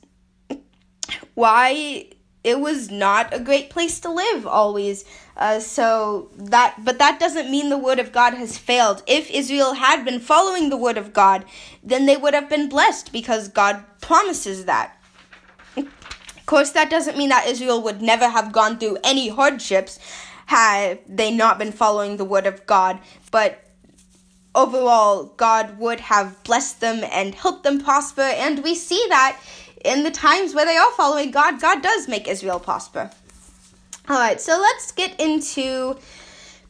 why 1.35 2.07
it 2.43 2.59
was 2.59 2.89
not 2.89 3.31
a 3.33 3.39
great 3.39 3.69
place 3.69 3.99
to 3.99 4.11
live 4.11 4.47
always. 4.47 5.05
Uh, 5.37 5.59
so 5.59 6.29
that, 6.35 6.75
but 6.83 6.97
that 6.97 7.19
doesn't 7.19 7.51
mean 7.51 7.69
the 7.69 7.77
word 7.77 7.99
of 7.99 8.11
God 8.11 8.33
has 8.33 8.57
failed. 8.57 9.03
If 9.05 9.29
Israel 9.29 9.73
had 9.73 10.03
been 10.03 10.19
following 10.19 10.69
the 10.69 10.77
word 10.77 10.97
of 10.97 11.13
God, 11.13 11.45
then 11.83 12.05
they 12.07 12.17
would 12.17 12.33
have 12.33 12.49
been 12.49 12.69
blessed 12.69 13.11
because 13.11 13.47
God 13.47 13.83
promises 14.01 14.65
that. 14.65 14.97
Of 15.77 16.45
course, 16.47 16.71
that 16.71 16.89
doesn't 16.89 17.17
mean 17.17 17.29
that 17.29 17.47
Israel 17.47 17.81
would 17.83 18.01
never 18.01 18.27
have 18.27 18.51
gone 18.51 18.77
through 18.77 18.97
any 19.03 19.29
hardships 19.29 19.99
had 20.45 20.99
they 21.07 21.31
not 21.31 21.57
been 21.57 21.71
following 21.71 22.17
the 22.17 22.25
word 22.25 22.45
of 22.45 22.65
God. 22.65 22.99
But 23.31 23.63
overall, 24.53 25.25
God 25.37 25.77
would 25.79 25.99
have 25.99 26.43
blessed 26.43 26.79
them 26.81 27.03
and 27.11 27.33
helped 27.33 27.63
them 27.63 27.79
prosper. 27.81 28.21
And 28.21 28.63
we 28.63 28.75
see 28.75 29.03
that 29.09 29.39
in 29.85 30.03
the 30.03 30.11
times 30.11 30.53
where 30.53 30.65
they 30.65 30.77
are 30.77 30.91
following 30.91 31.31
God, 31.31 31.61
God 31.61 31.81
does 31.81 32.07
make 32.07 32.27
Israel 32.27 32.59
prosper. 32.59 33.09
All 34.09 34.17
right, 34.17 34.41
so 34.41 34.59
let's 34.59 34.91
get 34.91 35.19
into 35.19 35.95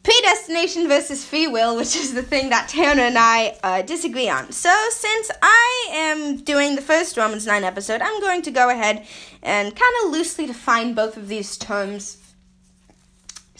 predestination 0.02 0.88
versus 0.88 1.24
free 1.24 1.46
will, 1.46 1.76
which 1.76 1.96
is 1.96 2.14
the 2.14 2.22
thing 2.22 2.50
that 2.50 2.68
Tanner 2.68 3.02
and 3.02 3.18
I 3.18 3.56
uh, 3.62 3.82
disagree 3.82 4.28
on. 4.28 4.52
So, 4.52 4.74
since 4.90 5.30
I 5.40 5.88
am 5.92 6.36
doing 6.38 6.76
the 6.76 6.82
first 6.82 7.16
Romans 7.16 7.46
9 7.46 7.64
episode, 7.64 8.02
I'm 8.02 8.20
going 8.20 8.42
to 8.42 8.50
go 8.50 8.68
ahead 8.68 9.06
and 9.42 9.74
kind 9.74 9.94
of 10.04 10.10
loosely 10.10 10.46
define 10.46 10.94
both 10.94 11.16
of 11.16 11.28
these 11.28 11.56
terms 11.56 12.21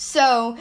so, 0.03 0.57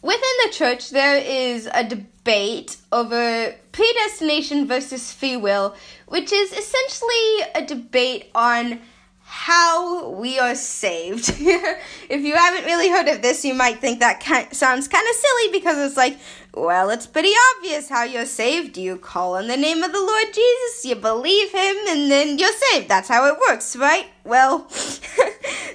within 0.00 0.34
the 0.44 0.50
church, 0.50 0.90
there 0.90 1.18
is 1.18 1.68
a 1.72 1.84
debate 1.84 2.78
over 2.90 3.54
predestination 3.70 4.66
versus 4.66 5.12
free 5.12 5.36
will, 5.36 5.76
which 6.06 6.32
is 6.32 6.52
essentially 6.52 7.42
a 7.54 7.66
debate 7.66 8.30
on 8.34 8.80
how 9.20 10.08
we 10.08 10.38
are 10.38 10.54
saved. 10.54 11.28
if 11.38 12.22
you 12.22 12.34
haven't 12.34 12.64
really 12.64 12.88
heard 12.88 13.08
of 13.08 13.20
this, 13.20 13.44
you 13.44 13.52
might 13.52 13.78
think 13.78 14.00
that 14.00 14.22
sounds 14.54 14.88
kind 14.88 15.06
of 15.06 15.14
silly 15.14 15.52
because 15.52 15.76
it's 15.86 15.98
like, 15.98 16.18
well, 16.54 16.88
it's 16.88 17.06
pretty 17.06 17.32
obvious 17.56 17.90
how 17.90 18.04
you're 18.04 18.24
saved. 18.24 18.78
You 18.78 18.96
call 18.96 19.36
on 19.36 19.48
the 19.48 19.56
name 19.58 19.82
of 19.82 19.92
the 19.92 20.00
Lord 20.00 20.32
Jesus, 20.32 20.84
you 20.86 20.96
believe 20.96 21.52
Him, 21.52 21.76
and 21.88 22.10
then 22.10 22.38
you're 22.38 22.56
saved. 22.70 22.88
That's 22.88 23.08
how 23.08 23.26
it 23.26 23.38
works, 23.50 23.76
right? 23.76 24.06
Well, 24.24 24.66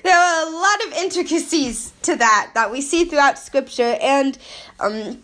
there 0.03 0.17
are 0.17 0.47
a 0.47 0.51
lot 0.51 0.85
of 0.85 0.93
intricacies 0.93 1.93
to 2.03 2.15
that 2.17 2.51
that 2.53 2.71
we 2.71 2.81
see 2.81 3.05
throughout 3.05 3.39
Scripture, 3.39 3.97
and 4.01 4.37
um, 4.79 5.23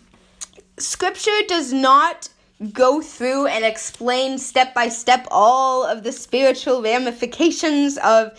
Scripture 0.78 1.38
does 1.46 1.72
not 1.72 2.28
go 2.72 3.00
through 3.00 3.46
and 3.46 3.64
explain 3.64 4.38
step 4.38 4.74
by 4.74 4.88
step 4.88 5.26
all 5.30 5.84
of 5.84 6.02
the 6.02 6.12
spiritual 6.12 6.82
ramifications 6.82 7.98
of 7.98 8.32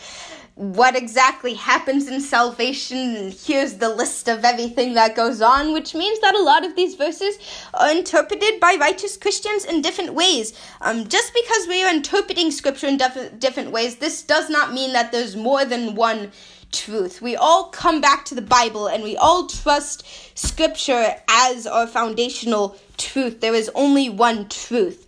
what 0.62 0.96
exactly 0.96 1.56
happens 1.56 2.08
in 2.08 2.22
salvation, 2.22 3.15
and 3.15 3.34
here's 3.34 3.77
the 3.77 3.89
list 3.89 4.27
of 4.27 4.46
everything 4.46 4.94
that 4.94 5.15
goes 5.15 5.41
on, 5.41 5.74
which 5.74 5.96
means 5.96 6.20
that 6.20 6.36
a 6.36 6.44
lot 6.44 6.63
of 6.63 6.75
these 6.75 6.94
verses 6.94 7.39
are 7.74 7.89
interpreted 7.89 8.60
by 8.60 8.77
righteous 8.80 9.18
Christians 9.18 9.65
in 9.65 9.82
different 9.82 10.13
ways. 10.13 10.53
Um, 10.82 11.08
just 11.08 11.34
because 11.34 11.68
we 11.68 11.84
are 11.84 11.91
interpreting 11.91 12.51
scripture 12.51 12.86
in 12.86 12.98
def- 12.98 13.39
different 13.39 13.72
ways, 13.72 13.96
this 13.96 14.22
does 14.22 14.51
not 14.51 14.72
mean 14.72 14.94
that 14.94 15.12
there's 15.12 15.36
more 15.36 15.65
than 15.65 15.96
one 15.96 16.32
truth. 16.72 17.24
We 17.24 17.36
all 17.36 17.70
come 17.70 18.00
back 18.00 18.24
to 18.25 18.36
the 18.36 18.44
Bible 18.44 18.86
and 18.86 19.01
we 19.01 19.18
all 19.18 19.48
trust 19.48 20.06
scripture 20.38 21.15
as 21.27 21.65
our 21.65 21.88
foundational 21.88 22.77
truth. 23.00 23.41
There 23.41 23.56
is 23.56 23.72
only 23.74 24.10
one 24.10 24.48
truth. 24.48 25.08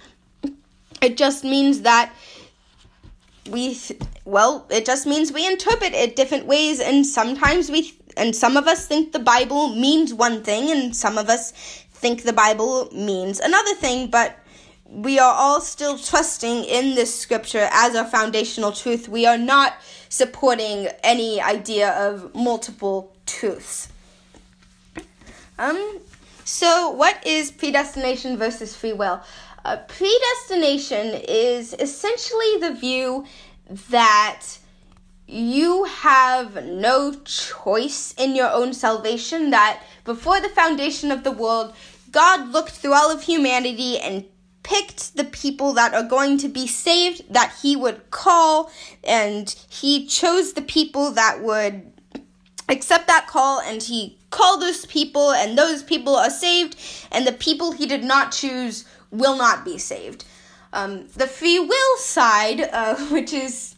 It 1.00 1.16
just 1.16 1.44
means 1.44 1.82
that 1.82 2.12
we 3.50 3.78
well 4.26 4.66
it 4.70 4.86
just 4.86 5.06
means 5.06 5.32
we 5.32 5.46
interpret 5.46 5.94
it 5.94 6.16
different 6.16 6.46
ways 6.46 6.80
and 6.80 7.06
sometimes 7.06 7.70
we 7.70 7.94
and 8.16 8.36
some 8.36 8.56
of 8.56 8.68
us 8.68 8.88
think 8.88 9.12
the 9.12 9.20
bible 9.20 9.76
means 9.76 10.14
one 10.14 10.44
thing 10.44 10.72
and 10.72 10.96
some 10.96 11.18
of 11.18 11.30
us 11.30 11.52
think 11.92 12.24
the 12.24 12.34
bible 12.34 12.90
means 12.94 13.40
another 13.40 13.74
thing 13.76 14.10
but 14.10 14.38
we 14.94 15.18
are 15.18 15.34
all 15.34 15.60
still 15.60 15.98
trusting 15.98 16.66
in 16.66 16.94
this 16.94 17.20
scripture 17.20 17.68
as 17.72 17.96
our 17.96 18.06
foundational 18.06 18.72
truth. 18.72 19.10
We 19.10 19.26
are 19.26 19.38
not 19.38 19.74
supporting 20.10 20.88
any 21.04 21.42
idea 21.42 21.90
of 21.94 22.36
multiple 22.36 23.12
truths. 23.26 23.90
Um 25.58 26.00
so 26.46 26.92
what 26.92 27.26
is 27.26 27.52
predestination 27.52 28.38
versus 28.38 28.76
free 28.76 28.94
will 28.94 29.22
uh, 29.66 29.78
predestination 29.88 31.22
is 31.28 31.74
essentially 31.80 32.58
the 32.60 32.74
view 32.74 33.26
that 33.90 34.42
you 35.26 35.86
have 35.86 36.66
no 36.66 37.14
choice 37.24 38.14
in 38.18 38.36
your 38.36 38.52
own 38.52 38.74
salvation, 38.74 39.52
that 39.52 39.82
before 40.04 40.42
the 40.42 40.50
foundation 40.50 41.12
of 41.12 41.24
the 41.24 41.32
world, 41.32 41.74
God 42.12 42.50
looked 42.50 42.72
through 42.72 42.94
all 42.94 43.10
of 43.10 43.24
humanity 43.24 43.98
and 43.98 44.26
picked 44.64 45.16
the 45.16 45.24
people 45.24 45.74
that 45.74 45.94
are 45.94 46.04
going 46.04 46.38
to 46.40 46.48
be 46.48 46.68
saved 46.68 47.34
that 47.34 47.56
he 47.62 47.76
would 47.76 48.12
call, 48.12 48.70
and 49.04 49.50
he 49.70 50.06
chose 50.06 50.54
the 50.54 50.62
people 50.62 51.12
that 51.12 51.42
would 51.42 51.94
accept 52.70 53.08
that 53.08 53.28
call 53.28 53.60
and 53.60 53.84
he 53.84 54.18
called 54.30 54.62
those 54.62 54.86
people 54.86 55.32
and 55.32 55.58
those 55.58 55.84
people 55.84 56.16
are 56.16 56.30
saved 56.30 56.78
and 57.12 57.28
the 57.28 57.34
people 57.34 57.72
he 57.72 57.86
did 57.86 58.04
not 58.04 58.32
choose 58.32 58.86
will 59.14 59.38
not 59.38 59.64
be 59.64 59.78
saved 59.78 60.26
um, 60.74 61.08
the 61.16 61.28
free 61.28 61.60
will 61.60 61.98
side 61.98 62.62
uh, 62.62 62.96
which 63.12 63.32
is 63.34 63.76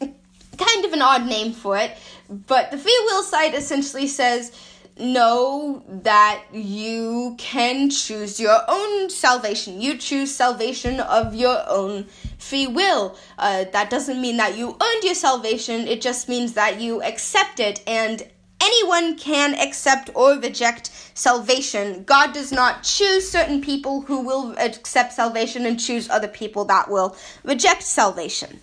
kind 0.00 0.84
of 0.84 0.92
an 0.92 1.02
odd 1.02 1.26
name 1.26 1.52
for 1.52 1.76
it 1.76 1.96
but 2.28 2.70
the 2.70 2.78
free 2.78 3.00
will 3.06 3.22
side 3.22 3.54
essentially 3.54 4.06
says 4.06 4.52
know 5.00 5.82
that 5.88 6.44
you 6.52 7.34
can 7.38 7.90
choose 7.90 8.38
your 8.38 8.60
own 8.68 9.10
salvation. 9.10 9.80
You 9.80 9.96
choose 9.96 10.34
salvation 10.34 11.00
of 11.00 11.34
your 11.34 11.64
own 11.68 12.06
free 12.38 12.66
will. 12.66 13.16
Uh, 13.38 13.64
that 13.72 13.90
doesn't 13.90 14.20
mean 14.20 14.36
that 14.36 14.56
you 14.56 14.68
earned 14.68 15.04
your 15.04 15.14
salvation, 15.14 15.88
it 15.88 16.00
just 16.00 16.28
means 16.28 16.52
that 16.54 16.80
you 16.80 17.02
accept 17.02 17.60
it, 17.60 17.82
and 17.86 18.22
anyone 18.60 19.16
can 19.16 19.54
accept 19.54 20.10
or 20.14 20.34
reject 20.34 20.90
salvation. 21.14 22.04
God 22.04 22.32
does 22.32 22.52
not 22.52 22.82
choose 22.82 23.30
certain 23.30 23.60
people 23.60 24.02
who 24.02 24.20
will 24.20 24.54
accept 24.58 25.12
salvation 25.12 25.66
and 25.66 25.78
choose 25.78 26.08
other 26.08 26.28
people 26.28 26.64
that 26.66 26.90
will 26.90 27.16
reject 27.44 27.82
salvation. 27.82 28.60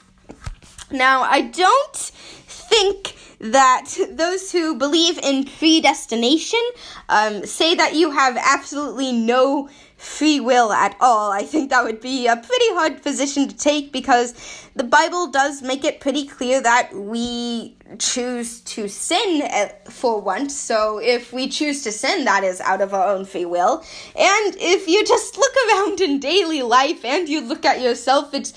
Now, 0.92 1.24
I 1.24 1.42
don't 1.42 1.96
think 1.96 3.16
that 3.40 3.86
those 4.12 4.52
who 4.52 4.76
believe 4.76 5.18
in 5.20 5.46
predestination 5.46 6.62
um, 7.10 7.46
say 7.46 7.76
that 7.76 7.96
you 7.96 8.12
have 8.12 8.38
absolutely 8.38 9.12
no 9.12 9.70
free 9.98 10.40
will 10.40 10.72
at 10.72 10.96
all. 11.00 11.32
I 11.32 11.44
think 11.44 11.70
that 11.72 11.84
would 11.84 12.00
be 12.00 12.28
a 12.28 12.36
pretty 12.36 12.66
hard 12.70 13.02
position 13.02 13.48
to 13.48 13.56
take 13.56 13.92
because 13.92 14.34
the 14.76 14.84
Bible 14.84 15.28
does 15.28 15.62
make 15.64 15.84
it 15.84 16.00
pretty 16.00 16.28
clear 16.28 16.62
that 16.62 16.96
we 16.96 17.76
choose 17.98 18.62
to 18.62 18.88
sin 18.88 19.42
uh, 19.42 19.70
for 19.90 20.22
once. 20.22 20.56
So 20.56 21.00
if 21.00 21.34
we 21.34 21.50
choose 21.50 21.84
to 21.84 21.92
sin, 21.92 22.26
that 22.26 22.44
is 22.44 22.62
out 22.62 22.82
of 22.82 22.94
our 22.94 23.08
own 23.08 23.26
free 23.26 23.46
will. 23.46 23.84
And 24.16 24.56
if 24.60 24.88
you 24.88 25.04
just 25.04 25.38
look 25.38 25.54
around 25.68 26.02
in 26.02 26.20
daily 26.20 26.62
life 26.62 27.04
and 27.04 27.28
you 27.28 27.42
look 27.42 27.66
at 27.66 27.82
yourself, 27.82 28.34
it's 28.34 28.54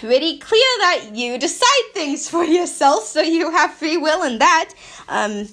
pretty 0.00 0.38
clear 0.38 0.60
that 0.80 1.10
you 1.12 1.38
decide 1.38 1.92
things 1.94 2.28
for 2.28 2.44
yourself, 2.44 3.04
so 3.04 3.20
you 3.20 3.50
have 3.50 3.74
free 3.74 3.96
will 3.96 4.22
in 4.22 4.38
that. 4.38 4.72
Um, 5.08 5.48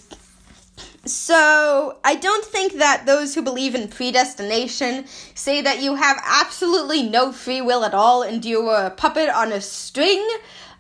so, 1.06 1.98
I 2.04 2.16
don't 2.16 2.46
think 2.46 2.74
that 2.74 3.06
those 3.06 3.34
who 3.34 3.42
believe 3.42 3.74
in 3.74 3.88
predestination 3.88 5.06
say 5.34 5.62
that 5.62 5.82
you 5.82 5.96
have 5.96 6.22
absolutely 6.26 7.04
no 7.04 7.32
free 7.32 7.62
will 7.62 7.86
at 7.86 7.94
all 7.94 8.22
and 8.22 8.44
you 8.44 8.68
are 8.68 8.88
a 8.88 8.92
puppet 8.92 9.30
on 9.30 9.52
a 9.52 9.62
string. 9.62 10.28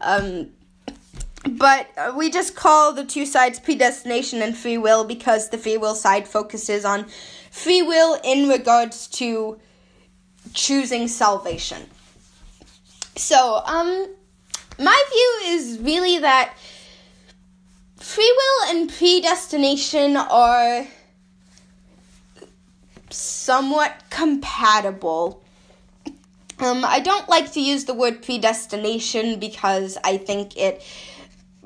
Um, 0.01 0.49
but 1.47 1.87
we 2.15 2.29
just 2.29 2.55
call 2.55 2.93
the 2.93 3.05
two 3.05 3.25
sides 3.25 3.59
predestination 3.59 4.41
and 4.41 4.55
free 4.55 4.77
will 4.77 5.05
because 5.05 5.49
the 5.49 5.57
free 5.57 5.77
will 5.77 5.95
side 5.95 6.27
focuses 6.27 6.83
on 6.83 7.05
free 7.49 7.81
will 7.81 8.19
in 8.23 8.49
regards 8.49 9.07
to 9.07 9.57
choosing 10.53 11.07
salvation. 11.07 11.89
So, 13.19 13.61
um, 13.65 14.07
my 14.79 15.03
view 15.11 15.53
is 15.53 15.77
really 15.81 16.19
that 16.19 16.53
free 17.97 18.33
will 18.37 18.69
and 18.69 18.89
predestination 18.89 20.15
are 20.15 20.87
somewhat 23.09 24.03
compatible. 24.09 25.43
Um, 26.59 26.85
I 26.85 27.01
don't 27.01 27.27
like 27.27 27.51
to 27.53 27.59
use 27.59 27.83
the 27.83 27.93
word 27.93 28.23
predestination 28.23 29.37
because 29.37 29.97
I 30.05 30.15
think 30.15 30.55
it 30.55 30.81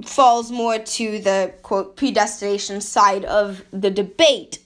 falls 0.03 0.51
more 0.51 0.79
to 0.79 1.19
the 1.19 1.53
quote 1.61 1.95
predestination 1.95 2.81
side 2.81 3.25
of 3.25 3.63
the 3.69 3.91
debate. 3.91 4.57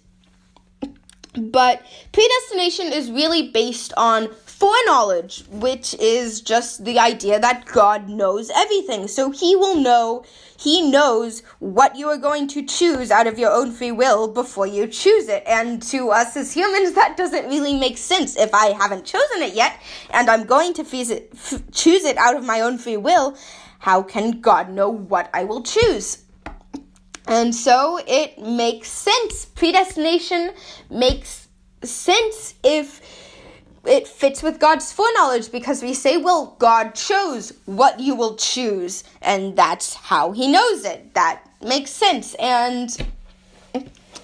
But 1.34 1.86
predestination 2.14 2.94
is 2.94 3.12
really 3.12 3.50
based 3.50 3.94
on 3.98 4.30
foreknowledge, 4.58 5.44
which 5.52 5.94
is 5.96 6.42
just 6.42 6.84
the 6.84 6.98
idea 6.98 7.40
that 7.40 7.66
God 7.66 8.10
knows 8.10 8.50
everything. 8.50 9.08
So 9.08 9.30
he 9.30 9.56
will 9.56 9.76
know, 9.76 10.26
he 10.58 10.90
knows 10.90 11.44
what 11.60 11.96
you 11.96 12.08
are 12.10 12.18
going 12.18 12.48
to 12.50 12.66
choose 12.66 13.12
out 13.12 13.28
of 13.28 13.38
your 13.38 13.52
own 13.52 13.72
free 13.72 13.92
will 13.92 14.28
before 14.28 14.66
you 14.66 14.88
choose 14.88 15.28
it. 15.28 15.44
And 15.46 15.82
to 15.84 16.10
us 16.10 16.36
as 16.36 16.54
humans, 16.54 16.94
that 16.94 17.16
doesn't 17.18 17.48
really 17.48 17.78
make 17.78 18.00
sense. 18.00 18.36
If 18.36 18.52
I 18.54 18.72
haven't 18.72 19.06
chosen 19.06 19.44
it 19.44 19.54
yet 19.54 19.80
and 20.10 20.28
I'm 20.28 20.46
going 20.46 20.74
to 20.74 20.82
f- 20.82 21.62
choose 21.72 22.04
it 22.04 22.18
out 22.18 22.36
of 22.36 22.44
my 22.44 22.62
own 22.62 22.80
free 22.80 22.98
will, 22.98 23.38
how 23.80 24.02
can 24.02 24.42
God 24.42 24.72
know 24.72 24.90
what 24.90 25.30
I 25.36 25.44
will 25.44 25.62
choose? 25.62 26.24
And 27.28 27.54
so 27.54 28.00
it 28.08 28.40
makes 28.40 28.90
sense. 28.90 29.46
Predestination 29.46 30.52
makes 30.90 31.48
sense 31.84 32.56
if 32.64 33.02
it 33.88 34.08
fits 34.08 34.44
with 34.44 34.60
God's 34.60 34.92
foreknowledge 34.92 35.52
because 35.52 35.82
we 35.82 35.94
say, 35.94 36.18
well, 36.18 36.56
God 36.60 36.94
chose 36.96 37.54
what 37.66 38.00
you 38.00 38.16
will 38.16 38.36
choose, 38.36 39.04
and 39.22 39.56
that's 39.56 39.94
how 39.94 40.32
He 40.32 40.48
knows 40.48 40.86
it. 40.86 41.14
That 41.14 41.42
makes 41.62 41.92
sense. 41.92 42.36
And 42.36 42.96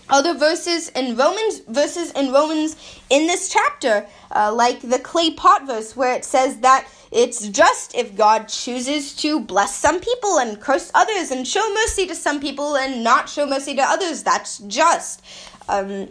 other 0.10 0.34
verses 0.34 0.90
in 0.90 1.16
Romans, 1.16 1.60
verses 1.68 2.12
in 2.12 2.32
Romans 2.32 2.76
in 3.10 3.26
this 3.28 3.50
chapter, 3.52 4.06
uh, 4.36 4.54
like 4.54 4.82
the 4.82 5.00
clay 5.00 5.32
pot 5.32 5.66
verse, 5.66 5.96
where 5.96 6.14
it 6.14 6.26
says 6.26 6.58
that 6.58 6.88
it's 7.12 7.48
just 7.48 7.96
if 7.96 8.16
God 8.16 8.48
chooses 8.48 9.16
to 9.18 9.40
bless 9.40 9.76
some 9.76 10.00
people 10.00 10.40
and 10.40 10.60
curse 10.60 10.92
others 10.94 11.32
and 11.32 11.48
show 11.48 11.68
mercy 11.74 12.06
to 12.08 12.16
some 12.16 12.40
people 12.40 12.76
and 12.76 13.04
not 13.04 13.30
show 13.30 13.46
mercy 13.46 13.76
to 13.76 13.82
others. 13.82 14.24
That's 14.24 14.60
just. 14.60 15.24
Um, 15.70 16.10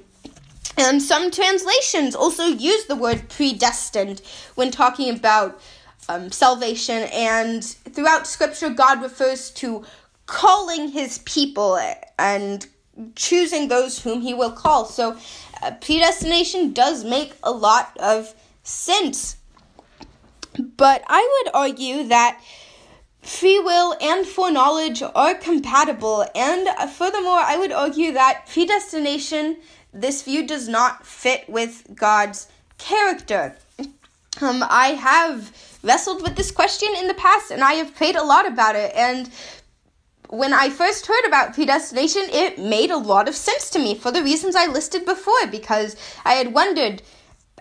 and 0.77 1.03
some 1.03 1.31
translations 1.31 2.15
also 2.15 2.47
use 2.47 2.87
the 2.87 2.97
word 2.97 3.29
predestined 3.29 4.23
when 4.55 4.71
talking 4.71 5.15
about 5.15 5.61
um, 6.09 6.33
salvation. 6.33 7.09
And 7.13 7.63
throughout 7.65 8.27
Scripture, 8.27 8.71
God 8.71 9.03
refers 9.03 9.51
to 9.53 9.85
calling 10.27 10.89
his 10.89 11.19
people 11.19 11.79
and 12.19 12.67
choosing 13.17 13.69
those 13.69 14.03
whom 14.03 14.21
he 14.23 14.35
will 14.35 14.53
call. 14.53 14.87
So, 14.87 15.17
uh, 15.63 15.73
predestination 15.81 16.73
does 16.73 17.05
make 17.05 17.35
a 17.43 17.53
lot 17.53 17.97
of 17.99 18.35
sense. 18.63 19.37
But 20.59 21.03
I 21.07 21.43
would 21.45 21.55
argue 21.55 22.09
that 22.09 22.41
free 23.23 23.59
will 23.59 23.97
and 24.01 24.27
foreknowledge 24.27 25.03
are 25.03 25.35
compatible. 25.35 26.27
And 26.35 26.67
uh, 26.69 26.87
furthermore, 26.89 27.39
I 27.39 27.57
would 27.57 27.73
argue 27.73 28.13
that 28.13 28.47
predestination 28.49 29.59
this 29.93 30.23
view 30.23 30.47
does 30.47 30.69
not 30.69 31.07
fit 31.07 31.49
with 31.49 31.87
God's 31.95 32.49
character. 32.79 33.57
Um, 34.41 34.65
I 34.69 34.89
have 34.99 35.79
wrestled 35.83 36.23
with 36.23 36.37
this 36.37 36.51
question 36.51 36.89
in 36.97 37.09
the 37.09 37.15
past 37.15 37.51
and 37.51 37.63
I 37.63 37.75
have 37.75 37.95
prayed 37.95 38.17
a 38.17 38.25
lot 38.25 38.47
about 38.47 38.77
it. 38.77 38.93
And 38.95 39.31
when 40.29 40.55
I 40.55 40.71
first 40.71 41.07
heard 41.07 41.27
about 41.27 41.55
predestination, 41.55 42.23
it 42.33 42.59
made 42.59 42.91
a 42.91 42.97
lot 42.97 43.29
of 43.29 43.35
sense 43.35 43.69
to 43.71 43.79
me 43.79 43.95
for 43.95 44.11
the 44.11 44.23
reasons 44.23 44.57
I 44.57 44.67
listed 44.67 45.05
before 45.05 45.47
because 45.51 45.97
I 46.25 46.33
had 46.35 46.55
wondered 46.55 47.03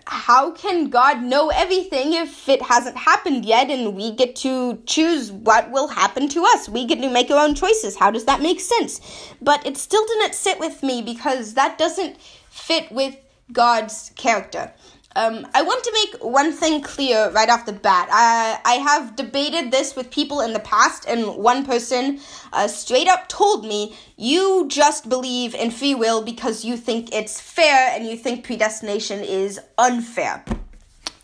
how 0.06 0.50
can 0.50 0.90
God 0.90 1.22
know 1.22 1.50
everything 1.50 2.12
if 2.12 2.48
it 2.48 2.62
hasn't 2.62 2.96
happened 2.96 3.44
yet 3.44 3.70
and 3.70 3.94
we 3.94 4.12
get 4.12 4.36
to 4.36 4.82
choose 4.86 5.30
what 5.30 5.70
will 5.70 5.88
happen 5.88 6.28
to 6.28 6.44
us? 6.44 6.68
We 6.68 6.86
get 6.86 7.00
to 7.00 7.10
make 7.10 7.30
our 7.30 7.44
own 7.44 7.54
choices. 7.54 7.96
How 7.96 8.10
does 8.10 8.24
that 8.24 8.42
make 8.42 8.60
sense? 8.60 9.00
But 9.40 9.64
it 9.66 9.76
still 9.76 10.04
didn't 10.06 10.34
sit 10.34 10.58
with 10.58 10.82
me 10.82 11.02
because 11.02 11.54
that 11.54 11.78
doesn't 11.78 12.20
fit 12.50 12.90
with 12.90 13.16
God's 13.52 14.12
character. 14.16 14.72
Um, 15.14 15.46
I 15.52 15.62
want 15.62 15.84
to 15.84 15.92
make 15.92 16.24
one 16.24 16.52
thing 16.52 16.80
clear 16.80 17.30
right 17.30 17.48
off 17.48 17.66
the 17.66 17.72
bat. 17.72 18.08
I, 18.10 18.58
I 18.64 18.74
have 18.74 19.14
debated 19.14 19.70
this 19.70 19.94
with 19.94 20.10
people 20.10 20.40
in 20.40 20.52
the 20.52 20.60
past, 20.60 21.04
and 21.06 21.36
one 21.36 21.66
person 21.66 22.20
uh, 22.52 22.68
straight 22.68 23.08
up 23.08 23.28
told 23.28 23.66
me, 23.66 23.96
You 24.16 24.66
just 24.68 25.08
believe 25.08 25.54
in 25.54 25.70
free 25.70 25.94
will 25.94 26.22
because 26.22 26.64
you 26.64 26.76
think 26.76 27.14
it's 27.14 27.40
fair 27.40 27.90
and 27.94 28.06
you 28.06 28.16
think 28.16 28.44
predestination 28.44 29.20
is 29.20 29.60
unfair. 29.76 30.44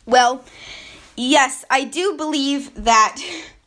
Well, 0.04 0.44
yes, 1.16 1.64
I 1.70 1.84
do 1.84 2.16
believe 2.16 2.74
that 2.84 3.22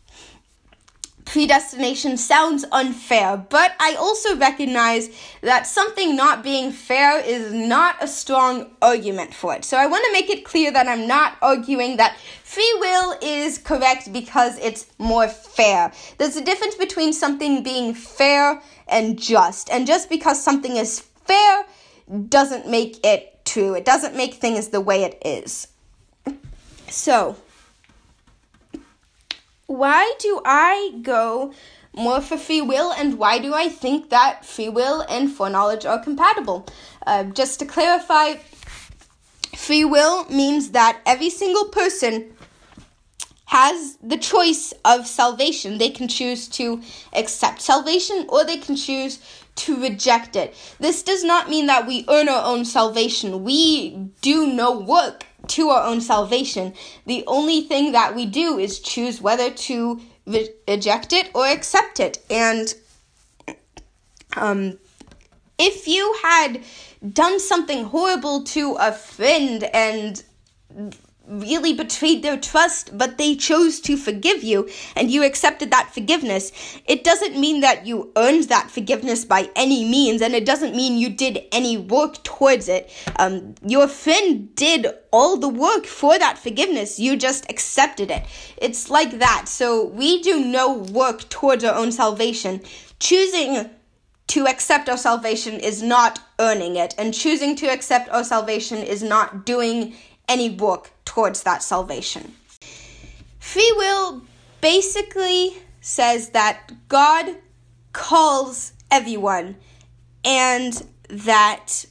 predestination 1.31 2.17
sounds 2.17 2.65
unfair, 2.73 3.37
but 3.37 3.73
I 3.79 3.95
also 3.95 4.35
recognize 4.35 5.09
that 5.39 5.65
something 5.65 6.13
not 6.13 6.43
being 6.43 6.73
fair 6.73 7.21
is 7.21 7.53
not 7.53 7.95
a 8.01 8.07
strong 8.07 8.71
argument 8.81 9.33
for 9.33 9.55
it. 9.55 9.63
So 9.63 9.77
I 9.77 9.85
want 9.85 10.03
to 10.07 10.11
make 10.11 10.29
it 10.29 10.43
clear 10.43 10.73
that 10.73 10.89
I'm 10.89 11.07
not 11.07 11.37
arguing 11.41 11.95
that 11.97 12.17
free 12.43 12.75
will 12.81 13.17
is 13.21 13.57
correct 13.57 14.11
because 14.11 14.57
it's 14.59 14.87
more 14.97 15.29
fair. 15.29 15.93
There's 16.17 16.35
a 16.35 16.43
difference 16.43 16.75
between 16.75 17.13
something 17.13 17.63
being 17.63 17.93
fair 17.93 18.61
and 18.89 19.17
just. 19.17 19.69
And 19.69 19.87
just 19.87 20.09
because 20.09 20.43
something 20.43 20.75
is 20.75 20.99
fair 20.99 21.63
doesn't 22.27 22.67
make 22.67 22.99
it 23.05 23.45
true. 23.45 23.73
It 23.73 23.85
doesn't 23.85 24.17
make 24.17 24.33
things 24.33 24.67
the 24.67 24.81
way 24.81 25.03
it 25.05 25.21
is. 25.25 25.69
So, 26.89 27.37
why 29.71 30.13
do 30.19 30.41
I 30.45 30.93
go 31.01 31.53
more 31.93 32.21
for 32.21 32.38
free 32.38 32.62
will 32.62 32.91
and 32.91 33.17
why 33.17 33.39
do 33.39 33.53
I 33.53 33.67
think 33.69 34.10
that 34.10 34.45
free 34.45 34.69
will 34.69 35.05
and 35.10 35.31
foreknowledge 35.31 35.86
are 35.86 35.99
compatible. 35.99 36.65
Uh, 37.05 37.25
just 37.25 37.60
to 37.60 37.65
clarify, 37.65 38.36
free 39.55 39.86
will 39.86 40.25
means 40.25 40.71
that 40.71 41.01
every 41.05 41.29
single 41.29 41.65
person 41.65 42.34
has 43.45 43.97
the 44.01 44.17
choice 44.17 44.73
of 44.86 45.05
salvation. 45.05 45.77
They 45.77 45.89
can 45.89 46.07
choose 46.07 46.47
to 46.49 46.81
accept 47.12 47.62
salvation 47.62 48.25
or 48.29 48.45
they 48.45 48.57
can 48.57 48.77
choose 48.77 49.19
to 49.55 49.81
reject 49.81 50.38
it. 50.38 50.55
This 50.79 51.03
does 51.03 51.25
not 51.25 51.49
mean 51.49 51.65
that 51.65 51.86
we 51.86 52.05
earn 52.07 52.29
our 52.29 52.45
own 52.45 52.63
salvation. 52.63 53.43
We 53.43 54.10
do 54.21 54.47
no 54.47 54.71
work 54.71 55.25
to 55.47 55.69
our 55.69 55.86
own 55.86 56.01
salvation. 56.01 56.73
The 57.06 57.23
only 57.27 57.62
thing 57.62 57.91
that 57.91 58.15
we 58.15 58.25
do 58.25 58.58
is 58.58 58.80
choose 58.80 59.21
whether 59.21 59.49
to 59.49 60.01
reject 60.25 61.13
it 61.13 61.30
or 61.34 61.47
accept 61.47 61.99
it. 61.99 62.23
And 62.30 62.73
um, 64.36 64.77
if 65.58 65.88
you 65.88 66.15
had 66.23 66.63
done 67.13 67.39
something 67.39 67.86
horrible 67.86 68.43
to 68.43 68.75
a 68.80 68.91
friend 68.91 69.63
and 69.63 70.23
really 71.31 71.73
betrayed 71.73 72.21
their 72.21 72.37
trust, 72.37 72.97
but 72.97 73.17
they 73.17 73.35
chose 73.35 73.79
to 73.79 73.95
forgive 73.95 74.43
you 74.43 74.69
and 74.95 75.09
you 75.09 75.23
accepted 75.23 75.71
that 75.71 75.93
forgiveness, 75.93 76.51
it 76.85 77.03
doesn't 77.03 77.39
mean 77.39 77.61
that 77.61 77.87
you 77.87 78.11
earned 78.17 78.43
that 78.45 78.69
forgiveness 78.69 79.23
by 79.23 79.49
any 79.55 79.85
means, 79.85 80.21
and 80.21 80.33
it 80.33 80.45
doesn't 80.45 80.75
mean 80.75 80.97
you 80.97 81.09
did 81.09 81.43
any 81.51 81.77
work 81.77 82.21
towards 82.23 82.67
it. 82.67 82.91
Um, 83.17 83.55
your 83.65 83.87
friend 83.87 84.53
did 84.55 84.87
all 85.11 85.37
the 85.37 85.49
work 85.49 85.85
for 85.85 86.19
that 86.19 86.37
forgiveness, 86.37 86.99
you 86.99 87.15
just 87.15 87.49
accepted 87.49 88.11
it. 88.11 88.25
It's 88.57 88.89
like 88.89 89.19
that. 89.19 89.47
So 89.47 89.85
we 89.85 90.21
do 90.21 90.43
no 90.43 90.73
work 90.73 91.29
towards 91.29 91.63
our 91.63 91.75
own 91.75 91.91
salvation. 91.91 92.61
Choosing 92.99 93.69
to 94.27 94.47
accept 94.47 94.87
our 94.87 94.97
salvation 94.97 95.59
is 95.59 95.81
not 95.83 96.19
earning 96.39 96.77
it, 96.77 96.95
and 96.97 97.13
choosing 97.13 97.55
to 97.57 97.67
accept 97.67 98.09
our 98.09 98.23
salvation 98.23 98.77
is 98.77 99.03
not 99.03 99.45
doing 99.45 99.93
any 100.27 100.49
work 100.49 100.91
towards 101.05 101.43
that 101.43 101.63
salvation. 101.63 102.36
Free 103.39 103.73
will 103.75 104.21
basically 104.62 105.57
says 105.81 106.29
that 106.29 106.71
God 106.88 107.36
calls 107.93 108.73
everyone 108.89 109.57
and 110.23 110.86
that 111.10 111.86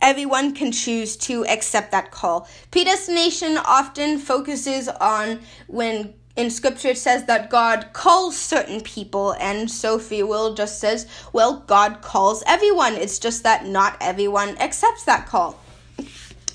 everyone 0.00 0.54
can 0.54 0.72
choose 0.72 1.16
to 1.16 1.44
accept 1.46 1.90
that 1.92 2.10
call. 2.10 2.48
Predestination 2.70 3.58
often 3.58 4.18
focuses 4.18 4.88
on 4.88 5.40
when 5.66 6.14
in 6.36 6.50
scripture 6.50 6.90
it 6.90 6.98
says 6.98 7.24
that 7.24 7.50
God 7.50 7.88
calls 7.92 8.36
certain 8.36 8.80
people, 8.80 9.34
and 9.40 9.68
so 9.68 9.98
free 9.98 10.22
will 10.22 10.54
just 10.54 10.78
says, 10.78 11.08
well, 11.32 11.64
God 11.66 12.00
calls 12.00 12.44
everyone. 12.46 12.94
It's 12.94 13.18
just 13.18 13.42
that 13.42 13.66
not 13.66 13.96
everyone 14.00 14.56
accepts 14.58 15.02
that 15.04 15.26
call. 15.26 15.58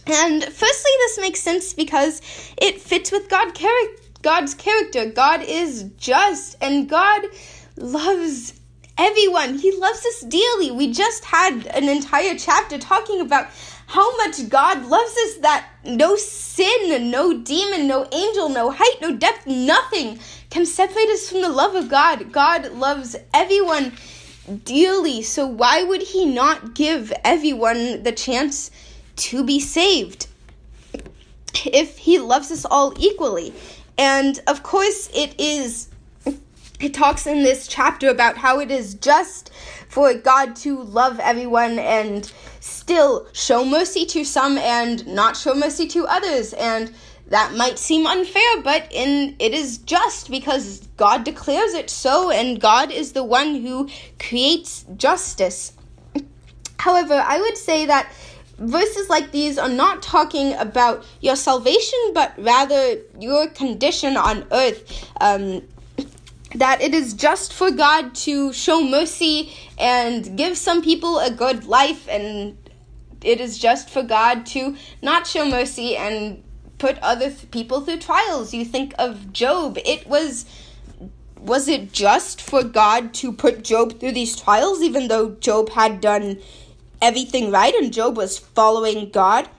And 0.06 0.44
firstly, 0.44 0.92
this 1.00 1.20
makes 1.20 1.40
sense 1.40 1.74
because 1.74 2.22
it 2.58 2.82
fits 2.82 3.12
with 3.12 3.30
God 3.30 3.56
char- 3.56 3.72
God's 4.22 4.54
character. 4.54 5.06
God 5.10 5.42
is 5.44 5.84
just 5.98 6.58
and 6.62 6.90
God 6.90 7.24
loves 7.78 8.54
everyone. 8.98 9.58
He 9.58 9.72
loves 9.72 10.06
us 10.06 10.22
dearly. 10.22 10.72
We 10.72 10.92
just 10.92 11.26
had 11.26 11.68
an 11.68 11.90
entire 11.90 12.38
chapter 12.38 12.78
talking 12.78 13.22
about 13.22 13.48
how 13.88 14.16
much 14.18 14.50
God 14.50 14.86
loves 14.86 15.16
us 15.18 15.38
that 15.42 15.68
no 15.86 16.16
sin, 16.16 17.12
no 17.12 17.38
demon, 17.38 17.88
no 17.88 18.08
angel, 18.12 18.50
no 18.50 18.72
height, 18.72 19.02
no 19.02 19.16
depth, 19.16 19.46
nothing 19.46 20.20
can 20.50 20.66
separate 20.66 21.10
us 21.10 21.30
from 21.30 21.42
the 21.42 21.50
love 21.50 21.76
of 21.76 21.90
God. 21.90 22.32
God 22.32 22.72
loves 22.74 23.16
everyone 23.34 23.94
dearly. 24.66 25.22
So 25.22 25.46
why 25.46 25.84
would 25.84 26.02
he 26.02 26.26
not 26.26 26.76
give 26.76 27.12
everyone 27.24 28.04
the 28.04 28.12
chance 28.12 28.72
to 29.16 29.44
be 29.44 29.60
saved 29.60 30.28
if 31.66 31.98
he 31.98 32.20
loves 32.20 32.52
us 32.52 32.66
all 32.66 32.94
equally. 33.00 33.54
And 33.98 34.42
of 34.48 34.64
course, 34.64 35.10
it 35.14 35.40
is, 35.40 35.90
it 36.80 36.94
talks 36.94 37.28
in 37.28 37.44
this 37.44 37.68
chapter 37.68 38.10
about 38.10 38.38
how 38.38 38.60
it 38.60 38.72
is 38.72 38.96
just 38.96 39.52
for 39.88 40.14
God 40.14 40.56
to 40.58 40.82
love 40.82 41.20
everyone 41.20 41.78
and 41.78 42.32
still 42.60 43.28
show 43.34 43.64
mercy 43.64 44.06
to 44.08 44.26
some 44.26 44.58
and 44.58 45.06
not 45.06 45.38
show 45.38 45.54
mercy 45.54 45.88
to 45.90 46.08
others. 46.08 46.54
And 46.54 46.94
that 47.28 47.54
might 47.54 47.80
seem 47.80 48.06
unfair, 48.06 48.62
but 48.64 48.88
in 48.92 49.36
it 49.40 49.54
is 49.54 49.78
just 49.80 50.30
because 50.30 50.88
God 50.98 51.24
declares 51.24 51.74
it 51.74 51.90
so, 51.90 52.30
and 52.32 52.60
God 52.60 52.92
is 52.92 53.14
the 53.14 53.24
one 53.24 53.56
who 53.56 53.90
creates 54.20 54.86
justice. 54.98 55.74
However, 56.80 57.24
I 57.26 57.40
would 57.40 57.58
say 57.58 57.86
that 57.86 58.12
verses 58.64 59.10
like 59.10 59.32
these 59.32 59.58
are 59.58 59.70
not 59.70 60.02
talking 60.02 60.54
about 60.54 61.06
your 61.22 61.36
salvation, 61.36 62.00
but 62.14 62.34
rather 62.38 62.98
your 63.20 63.48
condition 63.48 64.18
on 64.18 64.46
earth. 64.52 65.10
Um, 65.20 65.64
that 66.56 66.82
it 66.82 66.94
is 66.94 67.14
just 67.14 67.52
for 67.52 67.72
God 67.72 68.14
to 68.14 68.54
show 68.54 68.84
mercy 68.84 69.52
and 69.80 70.38
give 70.38 70.56
some 70.56 70.84
people 70.84 71.20
a 71.20 71.32
good 71.32 71.66
life, 71.66 72.08
and 72.08 72.58
it 73.22 73.42
is 73.42 73.58
just 73.58 73.90
for 73.90 74.04
God 74.04 74.46
to 74.48 74.76
not 75.02 75.26
show 75.26 75.50
mercy 75.50 75.98
and 75.98 76.44
put 76.78 77.00
other 77.00 77.30
th- 77.32 77.50
people 77.50 77.82
through 77.82 77.98
trials. 77.98 78.54
You 78.54 78.66
think 78.66 78.94
of 79.00 79.34
Job, 79.34 79.78
it 79.84 80.08
was. 80.08 80.46
Was 81.40 81.68
it 81.68 81.92
just 81.92 82.42
for 82.42 82.64
God 82.64 83.14
to 83.16 83.34
put 83.34 83.66
Job 83.66 84.00
through 84.00 84.14
these 84.14 84.40
trials, 84.40 84.82
even 84.82 85.10
though 85.10 85.32
Job 85.32 85.68
had 85.72 86.00
done 86.00 86.40
everything 87.04 87.52
right 87.52 87.76
and 87.76 87.94
Job 87.94 88.16
was 88.18 88.40
following 88.40 89.10
God? 89.10 89.50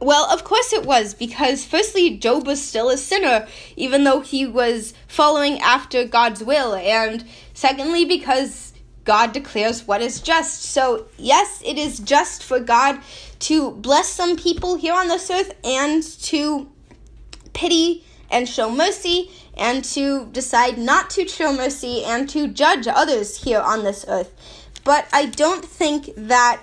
Well, 0.00 0.30
of 0.32 0.44
course 0.44 0.72
it 0.72 0.86
was, 0.86 1.14
because 1.14 1.64
firstly, 1.64 2.16
Job 2.16 2.46
was 2.46 2.62
still 2.62 2.90
a 2.90 2.96
sinner, 2.96 3.46
even 3.76 4.04
though 4.04 4.20
he 4.20 4.46
was 4.46 4.94
following 5.08 5.58
after 5.60 6.04
God's 6.04 6.44
will, 6.44 6.74
and 6.76 7.24
secondly, 7.54 8.04
because 8.04 8.72
God 9.04 9.32
declares 9.32 9.86
what 9.86 10.00
is 10.00 10.20
just. 10.20 10.62
So, 10.62 11.06
yes, 11.18 11.60
it 11.64 11.76
is 11.76 11.98
just 11.98 12.44
for 12.44 12.60
God 12.60 13.00
to 13.40 13.72
bless 13.72 14.08
some 14.08 14.36
people 14.36 14.76
here 14.76 14.94
on 14.94 15.08
this 15.08 15.28
earth 15.28 15.52
and 15.64 16.02
to 16.22 16.70
pity 17.52 18.04
and 18.30 18.48
show 18.48 18.70
mercy 18.70 19.30
and 19.56 19.84
to 19.84 20.26
decide 20.26 20.78
not 20.78 21.10
to 21.10 21.26
show 21.28 21.52
mercy 21.52 22.04
and 22.04 22.28
to 22.30 22.48
judge 22.48 22.86
others 22.86 23.42
here 23.42 23.60
on 23.60 23.84
this 23.84 24.04
earth 24.08 24.32
but 24.84 25.08
I 25.12 25.26
don't 25.26 25.64
think 25.64 26.10
that 26.16 26.60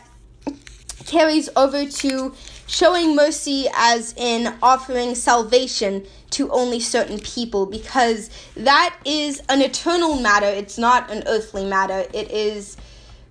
carries 1.05 1.49
over 1.55 1.85
to 1.85 2.33
showing 2.67 3.15
mercy 3.15 3.67
as 3.75 4.13
in 4.15 4.55
offering 4.63 5.13
salvation 5.15 6.05
to 6.29 6.49
only 6.51 6.79
certain 6.79 7.19
people 7.19 7.65
because 7.65 8.29
that 8.55 8.95
is 9.03 9.41
an 9.49 9.61
eternal 9.61 10.15
matter. 10.15 10.45
It's 10.45 10.77
not 10.77 11.11
an 11.11 11.23
earthly 11.27 11.65
matter. 11.65 12.05
It 12.13 12.31
is 12.31 12.77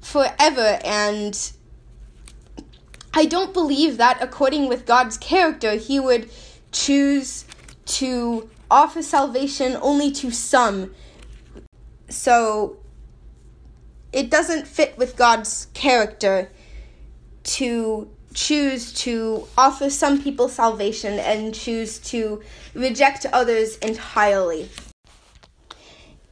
forever 0.01 0.79
and 0.85 1.53
I 3.15 3.25
don't 3.25 3.55
believe 3.55 3.97
that 3.97 4.19
according 4.21 4.69
with 4.69 4.85
God's 4.85 5.17
character 5.17 5.77
he 5.77 5.99
would 5.99 6.31
choose 6.73 7.45
to 7.87 8.51
offer 8.71 9.03
salvation 9.03 9.77
only 9.81 10.11
to 10.13 10.31
some. 10.31 10.95
So 12.09 12.80
it 14.13 14.31
doesn't 14.31 14.67
fit 14.67 14.97
with 14.99 15.17
God's 15.17 15.69
character 15.75 16.51
to 17.43 18.11
choose 18.35 18.93
to 18.93 19.47
offer 19.59 19.91
some 19.91 20.23
people 20.23 20.49
salvation 20.49 21.19
and 21.19 21.55
choose 21.55 21.99
to 21.99 22.43
reject 22.75 23.27
others 23.33 23.77
entirely. 23.79 24.69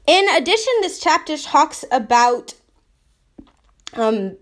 In 0.06 0.28
addition, 0.30 0.72
this 0.80 1.00
chapter 1.00 1.36
talks 1.36 1.84
about 1.90 2.54
um, 3.94 4.36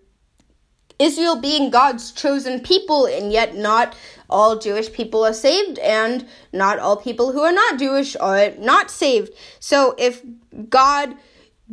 Israel 0.99 1.41
being 1.41 1.71
God's 1.71 2.13
chosen 2.13 2.61
people, 2.61 3.07
and 3.07 3.33
yet 3.33 3.57
not 3.57 3.97
all 4.31 4.59
Jewish 4.59 4.93
people 4.93 5.25
are 5.25 5.33
saved, 5.33 5.79
and 5.79 6.27
not 6.53 6.79
all 6.79 6.97
people 6.97 7.33
who 7.33 7.41
are 7.41 7.53
not 7.53 7.79
Jewish 7.79 8.17
are 8.17 8.51
not 8.59 8.91
saved. 8.91 9.31
So, 9.61 9.95
if 9.99 10.23
God 10.69 11.17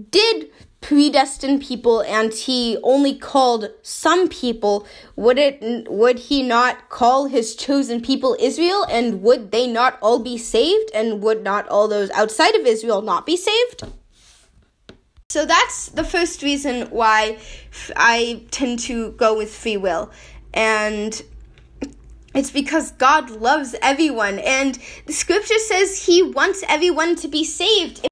did 0.10 0.50
predestined 0.84 1.62
people 1.62 2.02
and 2.02 2.34
he 2.34 2.78
only 2.84 3.16
called 3.16 3.70
some 3.82 4.28
people 4.28 4.86
would 5.16 5.40
it 5.40 5.90
would 5.90 6.20
he 6.20 6.44
not 6.44 6.90
call 6.90 7.26
his 7.26 7.56
chosen 7.56 8.02
people 8.02 8.36
Israel? 8.40 8.86
And 8.90 9.24
would 9.24 9.52
they 9.52 9.66
not 9.66 9.98
all 10.02 10.20
be 10.20 10.38
saved? 10.38 10.92
And 10.94 11.24
would 11.24 11.44
not 11.44 11.68
all 11.70 11.88
those 11.88 12.12
outside 12.12 12.54
of 12.56 12.68
Israel 12.68 13.02
not 13.02 13.26
be 13.26 13.38
saved? 13.38 13.84
So 15.30 15.46
that's 15.46 15.88
the 15.90 16.04
first 16.04 16.44
reason 16.44 16.88
why 16.92 17.40
I 17.96 18.44
tend 18.52 18.80
to 18.80 19.14
go 19.14 19.36
with 19.36 19.52
free 19.52 19.78
will. 19.78 20.12
And 20.54 21.20
it's 22.36 22.52
because 22.52 22.92
God 22.92 23.32
loves 23.32 23.74
everyone. 23.82 24.38
And 24.40 24.78
the 25.08 25.14
scripture 25.14 25.58
says 25.58 26.06
he 26.06 26.22
wants 26.22 26.64
everyone 26.68 27.16
to 27.18 27.28
be 27.28 27.44
saved 27.44 28.06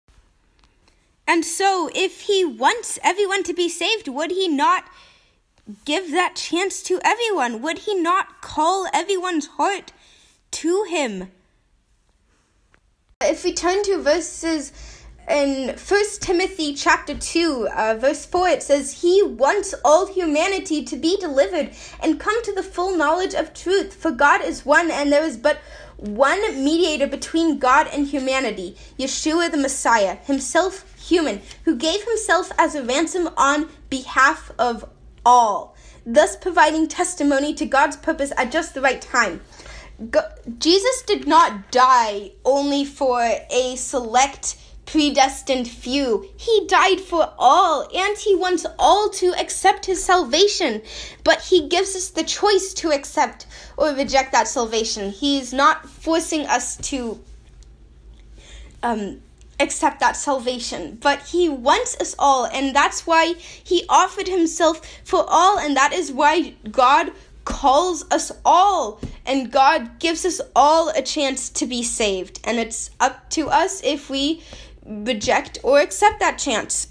And 1.31 1.45
so, 1.45 1.89
if 1.95 2.23
he 2.23 2.43
wants 2.43 2.99
everyone 3.01 3.43
to 3.43 3.53
be 3.53 3.69
saved, 3.69 4.09
would 4.09 4.31
he 4.31 4.49
not 4.49 4.83
give 5.85 6.11
that 6.11 6.35
chance 6.35 6.83
to 6.83 6.99
everyone? 7.05 7.61
Would 7.61 7.77
he 7.77 7.95
not 7.95 8.41
call 8.41 8.85
everyone's 8.93 9.47
heart 9.47 9.93
to 10.59 10.83
him? 10.89 11.31
If 13.21 13.45
we 13.45 13.53
turn 13.53 13.81
to 13.83 14.01
verses 14.01 14.73
in 15.29 15.77
First 15.77 16.21
Timothy 16.21 16.73
chapter 16.73 17.15
2, 17.15 17.69
uh, 17.73 17.95
verse 17.97 18.25
4, 18.25 18.49
it 18.49 18.63
says, 18.63 19.01
He 19.01 19.23
wants 19.23 19.73
all 19.85 20.13
humanity 20.13 20.83
to 20.83 20.97
be 20.97 21.15
delivered 21.15 21.71
and 22.01 22.19
come 22.19 22.43
to 22.43 22.53
the 22.53 22.61
full 22.61 22.97
knowledge 22.97 23.35
of 23.35 23.53
truth. 23.53 23.93
For 23.93 24.11
God 24.11 24.43
is 24.43 24.65
one, 24.65 24.91
and 24.91 25.09
there 25.09 25.23
is 25.23 25.37
but 25.37 25.59
one 26.01 26.63
mediator 26.63 27.05
between 27.05 27.59
God 27.59 27.87
and 27.93 28.07
humanity, 28.07 28.75
Yeshua 28.97 29.51
the 29.51 29.57
Messiah, 29.57 30.17
himself 30.23 30.83
human, 30.99 31.41
who 31.63 31.75
gave 31.75 32.03
himself 32.03 32.51
as 32.57 32.73
a 32.73 32.83
ransom 32.83 33.29
on 33.37 33.69
behalf 33.89 34.51
of 34.57 34.83
all, 35.23 35.75
thus 36.05 36.35
providing 36.35 36.87
testimony 36.87 37.53
to 37.53 37.65
God's 37.65 37.97
purpose 37.97 38.33
at 38.35 38.51
just 38.51 38.73
the 38.73 38.81
right 38.81 39.01
time. 39.01 39.41
Jesus 40.57 41.03
did 41.03 41.27
not 41.27 41.71
die 41.71 42.31
only 42.43 42.83
for 42.83 43.21
a 43.51 43.75
select 43.75 44.55
predestined 44.91 45.69
few. 45.69 46.29
He 46.35 46.67
died 46.67 46.99
for 46.99 47.33
all, 47.39 47.87
and 47.95 48.17
He 48.17 48.35
wants 48.35 48.65
all 48.77 49.09
to 49.11 49.33
accept 49.39 49.85
His 49.85 50.03
salvation. 50.03 50.81
But 51.23 51.43
He 51.43 51.69
gives 51.69 51.95
us 51.95 52.09
the 52.09 52.23
choice 52.23 52.73
to 52.75 52.91
accept 52.91 53.47
or 53.77 53.93
reject 53.93 54.33
that 54.33 54.49
salvation. 54.49 55.11
He's 55.11 55.53
not 55.53 55.87
forcing 55.87 56.45
us 56.45 56.75
to 56.89 57.21
um, 58.83 59.21
accept 59.61 60.01
that 60.01 60.17
salvation, 60.17 60.97
but 61.01 61.21
He 61.21 61.47
wants 61.47 61.95
us 62.01 62.13
all, 62.19 62.45
and 62.47 62.75
that's 62.75 63.07
why 63.07 63.35
He 63.63 63.85
offered 63.87 64.27
Himself 64.27 64.85
for 65.05 65.23
all, 65.25 65.57
and 65.57 65.77
that 65.77 65.93
is 65.93 66.11
why 66.11 66.55
God 66.69 67.11
calls 67.43 68.05
us 68.11 68.31
all 68.45 68.99
and 69.25 69.51
God 69.51 69.99
gives 69.99 70.25
us 70.25 70.39
all 70.55 70.89
a 70.89 71.01
chance 71.01 71.49
to 71.49 71.65
be 71.65 71.81
saved 71.81 72.39
and 72.43 72.59
it's 72.59 72.91
up 72.99 73.31
to 73.31 73.49
us 73.49 73.81
if 73.83 74.11
we 74.11 74.43
reject 75.05 75.57
or 75.63 75.79
accept 75.79 76.19
that 76.19 76.37
chance. 76.37 76.87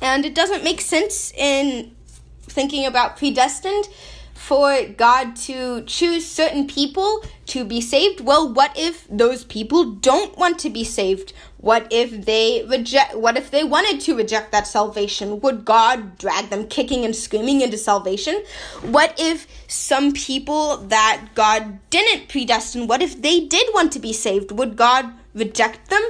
And 0.00 0.24
it 0.24 0.34
doesn't 0.34 0.62
make 0.62 0.80
sense 0.80 1.32
in 1.32 1.94
thinking 2.42 2.86
about 2.86 3.16
predestined 3.16 3.88
for 4.34 4.84
God 4.84 5.36
to 5.36 5.82
choose 5.84 6.26
certain 6.26 6.66
people 6.66 7.24
to 7.46 7.64
be 7.64 7.80
saved. 7.80 8.20
Well, 8.20 8.52
what 8.52 8.72
if 8.76 9.08
those 9.08 9.44
people 9.44 9.92
don't 9.92 10.36
want 10.36 10.58
to 10.58 10.70
be 10.70 10.84
saved? 10.84 11.32
What 11.56 11.86
if 11.90 12.26
they 12.26 12.62
reject 12.68 13.16
what 13.16 13.38
if 13.38 13.50
they 13.50 13.64
wanted 13.64 14.02
to 14.02 14.14
reject 14.14 14.52
that 14.52 14.66
salvation? 14.66 15.40
Would 15.40 15.64
God 15.64 16.18
drag 16.18 16.50
them 16.50 16.66
kicking 16.66 17.06
and 17.06 17.16
screaming 17.16 17.62
into 17.62 17.78
salvation? 17.78 18.44
What 18.82 19.14
if 19.18 19.46
some 19.66 20.12
people 20.12 20.76
that 20.88 21.28
God 21.34 21.78
didn't 21.88 22.28
predestine, 22.28 22.86
what 22.86 23.00
if 23.00 23.22
they 23.22 23.40
did 23.40 23.66
want 23.72 23.92
to 23.92 23.98
be 23.98 24.12
saved? 24.12 24.52
Would 24.52 24.76
God 24.76 25.10
reject 25.34 25.88
them? 25.88 26.02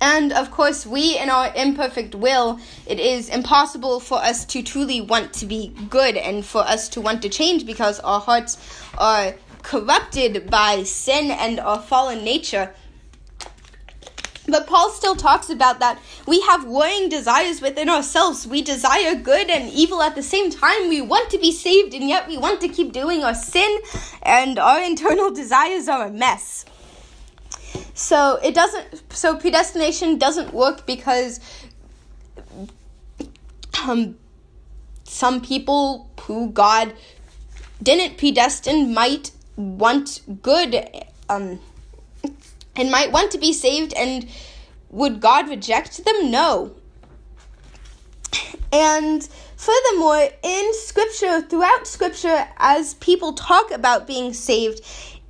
And 0.00 0.32
of 0.32 0.50
course, 0.50 0.86
we, 0.86 1.18
in 1.18 1.28
our 1.28 1.52
imperfect 1.54 2.14
will, 2.14 2.58
it 2.86 2.98
is 2.98 3.28
impossible 3.28 4.00
for 4.00 4.18
us 4.18 4.44
to 4.46 4.62
truly 4.62 5.00
want 5.00 5.32
to 5.34 5.46
be 5.46 5.74
good 5.90 6.16
and 6.16 6.44
for 6.44 6.62
us 6.62 6.88
to 6.90 7.00
want 7.00 7.20
to 7.22 7.28
change 7.28 7.66
because 7.66 8.00
our 8.00 8.20
hearts 8.20 8.56
are 8.96 9.34
corrupted 9.62 10.50
by 10.50 10.84
sin 10.84 11.30
and 11.30 11.60
our 11.60 11.80
fallen 11.80 12.24
nature. 12.24 12.72
But 14.46 14.66
Paul 14.66 14.90
still 14.90 15.14
talks 15.14 15.50
about 15.50 15.80
that 15.80 16.00
we 16.26 16.40
have 16.40 16.64
warring 16.64 17.08
desires 17.08 17.60
within 17.60 17.88
ourselves. 17.88 18.46
We 18.46 18.62
desire 18.62 19.14
good 19.14 19.50
and 19.50 19.70
evil 19.70 20.02
at 20.02 20.14
the 20.14 20.22
same 20.22 20.50
time. 20.50 20.88
We 20.88 21.00
want 21.02 21.30
to 21.30 21.38
be 21.38 21.52
saved, 21.52 21.94
and 21.94 22.08
yet 22.08 22.26
we 22.26 22.36
want 22.36 22.60
to 22.62 22.68
keep 22.68 22.92
doing 22.92 23.22
our 23.22 23.34
sin, 23.34 23.78
and 24.22 24.58
our 24.58 24.82
internal 24.82 25.30
desires 25.30 25.88
are 25.88 26.06
a 26.06 26.10
mess. 26.10 26.64
So 27.94 28.38
it 28.42 28.54
doesn't. 28.54 29.12
So 29.12 29.36
predestination 29.36 30.18
doesn't 30.18 30.52
work 30.52 30.86
because 30.86 31.40
um, 33.86 34.16
some 35.04 35.40
people 35.40 36.10
who 36.22 36.50
God 36.50 36.94
didn't 37.82 38.18
predestine 38.18 38.92
might 38.92 39.30
want 39.56 40.20
good 40.42 40.86
um, 41.28 41.60
and 42.76 42.90
might 42.90 43.12
want 43.12 43.30
to 43.32 43.38
be 43.38 43.52
saved 43.52 43.92
and 43.94 44.28
would 44.90 45.20
God 45.20 45.48
reject 45.48 46.04
them? 46.04 46.30
No. 46.30 46.74
And 48.72 49.22
furthermore, 49.56 50.28
in 50.42 50.74
scripture, 50.74 51.42
throughout 51.42 51.86
scripture, 51.86 52.46
as 52.56 52.94
people 52.94 53.32
talk 53.32 53.70
about 53.70 54.06
being 54.06 54.32
saved, 54.32 54.80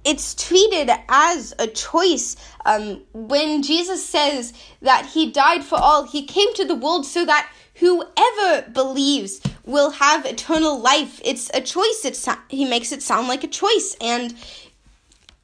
it's 0.05 0.35
treated 0.35 0.91
as 1.09 1.55
a 1.59 1.67
choice. 1.67 2.37
Um, 2.65 3.03
when 3.13 3.63
Jesus 3.63 4.05
says 4.05 4.53
that 4.83 5.07
he 5.07 5.31
died 5.31 5.65
for 5.65 5.77
all, 5.77 6.05
he 6.05 6.25
came 6.25 6.53
to 6.55 6.65
the 6.65 6.75
world 6.75 7.05
so 7.05 7.25
that 7.27 7.51
whoever 7.75 8.71
believes 8.71 9.41
will 9.65 9.91
have 9.91 10.25
eternal 10.25 10.79
life. 10.79 11.21
It's 11.25 11.51
a 11.53 11.61
choice. 11.61 12.05
It's, 12.05 12.27
he 12.49 12.65
makes 12.65 12.93
it 12.93 13.03
sound 13.03 13.29
like 13.29 13.45
a 13.45 13.49
choice. 13.49 13.97
And 14.01 14.35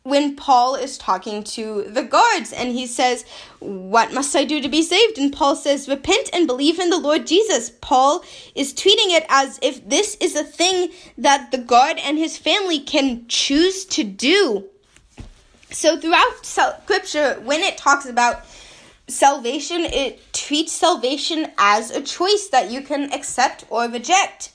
when 0.06 0.36
Paul 0.36 0.76
is 0.76 0.96
talking 0.96 1.42
to 1.42 1.82
the 1.82 2.04
guards 2.04 2.52
and 2.52 2.70
he 2.70 2.86
says, 2.86 3.24
What 3.58 4.14
must 4.14 4.36
I 4.36 4.44
do 4.44 4.62
to 4.62 4.68
be 4.68 4.82
saved? 4.82 5.18
And 5.18 5.32
Paul 5.32 5.56
says, 5.56 5.88
Repent 5.88 6.30
and 6.32 6.46
believe 6.46 6.78
in 6.78 6.90
the 6.90 6.98
Lord 6.98 7.26
Jesus. 7.26 7.70
Paul 7.80 8.24
is 8.54 8.72
treating 8.72 9.10
it 9.10 9.26
as 9.28 9.58
if 9.62 9.86
this 9.88 10.16
is 10.20 10.36
a 10.36 10.44
thing 10.44 10.92
that 11.18 11.50
the 11.50 11.58
guard 11.58 11.98
and 11.98 12.18
his 12.18 12.38
family 12.38 12.78
can 12.78 13.26
choose 13.26 13.84
to 13.86 14.04
do. 14.04 14.66
So, 15.72 15.98
throughout 15.98 16.46
scripture, 16.46 17.40
when 17.42 17.60
it 17.62 17.76
talks 17.76 18.06
about 18.06 18.46
salvation, 19.08 19.80
it 19.80 20.32
treats 20.32 20.72
salvation 20.72 21.48
as 21.58 21.90
a 21.90 22.00
choice 22.00 22.46
that 22.50 22.70
you 22.70 22.80
can 22.80 23.12
accept 23.12 23.64
or 23.70 23.88
reject. 23.88 24.52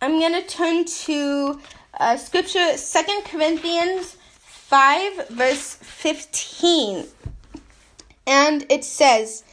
I'm 0.00 0.18
going 0.18 0.32
to 0.32 0.48
turn 0.48 0.86
to 0.86 1.60
uh, 1.98 2.16
scripture, 2.16 2.76
Second 2.76 3.24
Corinthians 3.24 4.16
5, 4.40 5.28
verse 5.28 5.74
15. 5.74 7.06
And 8.26 8.66
it 8.70 8.84
says, 8.84 9.44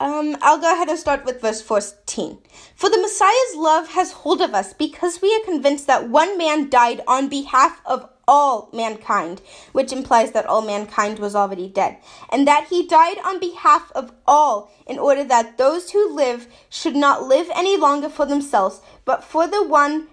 um, 0.00 0.36
I'll 0.42 0.60
go 0.60 0.72
ahead 0.72 0.88
and 0.88 0.98
start 0.98 1.24
with 1.24 1.40
verse 1.40 1.62
14. 1.62 2.38
For 2.74 2.88
the 2.88 3.00
Messiah's 3.00 3.56
love 3.56 3.88
has 3.90 4.12
hold 4.12 4.40
of 4.40 4.54
us 4.54 4.72
because 4.72 5.20
we 5.20 5.34
are 5.34 5.44
convinced 5.44 5.86
that 5.86 6.08
one 6.08 6.38
man 6.38 6.68
died 6.70 7.00
on 7.06 7.28
behalf 7.28 7.80
of 7.84 8.08
all 8.28 8.68
mankind, 8.72 9.40
which 9.72 9.90
implies 9.90 10.32
that 10.32 10.46
all 10.46 10.60
mankind 10.60 11.18
was 11.18 11.34
already 11.34 11.66
dead, 11.66 11.96
and 12.30 12.46
that 12.46 12.66
he 12.68 12.86
died 12.86 13.16
on 13.24 13.40
behalf 13.40 13.90
of 13.94 14.12
all 14.26 14.70
in 14.86 14.98
order 14.98 15.24
that 15.24 15.56
those 15.56 15.90
who 15.90 16.14
live 16.14 16.46
should 16.68 16.94
not 16.94 17.24
live 17.24 17.48
any 17.54 17.76
longer 17.76 18.08
for 18.08 18.26
themselves, 18.26 18.82
but 19.06 19.24
for 19.24 19.48
the 19.48 19.66
one 19.66 20.08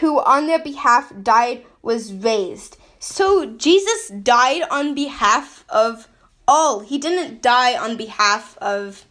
who 0.00 0.20
on 0.20 0.46
their 0.46 0.58
behalf 0.58 1.12
died 1.22 1.64
was 1.82 2.12
raised. 2.12 2.76
So 2.98 3.46
Jesus 3.46 4.08
died 4.08 4.62
on 4.70 4.94
behalf 4.94 5.64
of 5.68 6.08
all. 6.48 6.80
He 6.80 6.98
didn't 6.98 7.42
die 7.42 7.76
on 7.76 7.96
behalf 7.96 8.56
of 8.58 9.04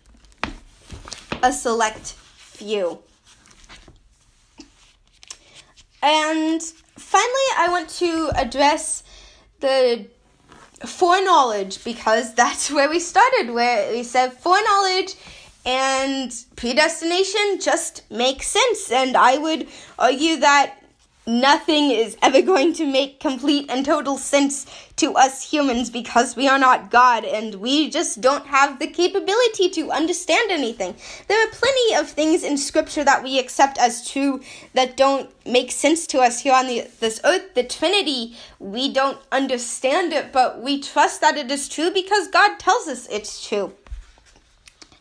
a 1.42 1.52
select 1.54 2.16
few. 2.38 3.00
And 6.02 6.62
finally, 6.62 7.50
I 7.58 7.68
want 7.70 7.90
to 7.90 8.32
address 8.36 9.04
the 9.60 10.06
foreknowledge 10.86 11.84
because 11.84 12.34
that's 12.42 12.72
where 12.72 12.90
we 12.90 13.00
started, 13.00 13.52
where 13.52 13.92
we 13.92 14.04
said 14.04 14.34
foreknowledge 14.34 15.16
and 15.66 16.34
predestination 16.56 17.60
just 17.60 18.10
makes 18.12 18.48
sense. 18.48 18.92
And 18.92 19.18
I 19.18 19.38
would 19.38 19.68
argue 19.98 20.38
that 20.38 20.78
nothing 21.28 21.90
is 21.90 22.16
ever 22.22 22.42
going 22.42 22.72
to 22.72 22.86
make 22.86 23.20
complete 23.20 23.70
and 23.70 23.84
total 23.84 24.18
sense 24.18 24.66
to 24.96 25.14
us 25.16 25.50
humans 25.50 25.90
because 25.90 26.36
we 26.36 26.48
are 26.48 26.60
not 26.60 26.92
God 26.92 27.26
and 27.26 27.56
we 27.56 27.90
just 27.90 28.22
don't 28.22 28.46
have 28.46 28.78
the 28.78 28.88
capability 28.88 29.70
to 29.72 29.92
understand 29.92 30.52
anything. 30.52 30.96
There 31.28 31.48
are 31.48 31.52
plenty 31.52 31.96
of 31.96 32.10
things 32.10 32.44
in 32.44 32.58
scripture 32.58 33.04
that 33.04 33.24
we 33.24 33.40
accept 33.40 33.80
as 33.80 34.08
true 34.08 34.42
that 34.74 34.96
don't 34.96 35.30
make 35.46 35.72
sense 35.72 36.06
to 36.08 36.20
us 36.20 36.42
here 36.42 36.54
on 36.54 36.68
the, 36.68 36.88
this 37.00 37.20
earth. 37.24 37.56
The 37.56 37.64
Trinity, 37.64 38.36
we 38.60 38.94
don't 38.94 39.18
understand 39.32 40.14
it, 40.14 40.32
but 40.32 40.62
we 40.62 40.80
trust 40.80 41.22
that 41.22 41.38
it 41.38 41.50
is 41.50 41.68
true 41.68 41.92
because 41.92 42.28
God 42.28 42.60
tells 42.60 42.88
us 42.88 43.08
it's 43.10 43.46
true. 43.48 43.74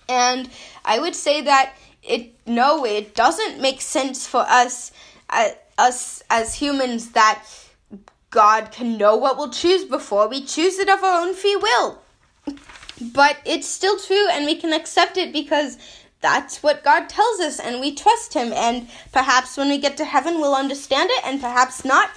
And 0.09 0.51
I 0.85 0.99
would 0.99 1.14
say 1.14 1.40
that 1.43 1.75
it 2.03 2.35
no, 2.47 2.85
it 2.85 3.14
doesn't 3.14 3.61
make 3.61 3.81
sense 3.81 4.27
for 4.27 4.45
us 4.49 4.93
uh, 5.31 5.51
us 5.79 6.23
as 6.31 6.55
humans 6.55 7.11
that 7.11 7.45
God 8.31 8.73
can 8.73 8.99
know 8.99 9.17
what 9.17 9.37
we'll 9.37 9.51
choose 9.51 9.85
before 9.85 10.29
we 10.29 10.45
choose 10.45 10.79
it 10.79 10.88
of 10.88 11.03
our 11.03 11.27
own 11.27 11.35
free 11.35 11.57
will. 11.57 12.03
But 13.01 13.38
it's 13.45 13.67
still 13.67 13.99
true, 13.99 14.29
and 14.31 14.45
we 14.45 14.57
can 14.57 14.73
accept 14.73 15.17
it 15.17 15.33
because 15.33 15.79
that's 16.21 16.62
what 16.62 16.85
God 16.85 17.09
tells 17.09 17.40
us, 17.40 17.59
and 17.59 17.81
we 17.81 17.95
trust 17.95 18.35
Him. 18.35 18.53
And 18.53 18.88
perhaps 19.12 19.57
when 19.57 19.69
we 19.69 19.79
get 19.79 19.97
to 19.99 20.05
heaven, 20.05 20.40
we'll 20.40 20.55
understand 20.55 21.11
it, 21.12 21.25
and 21.25 21.40
perhaps 21.40 21.85
not. 21.85 22.11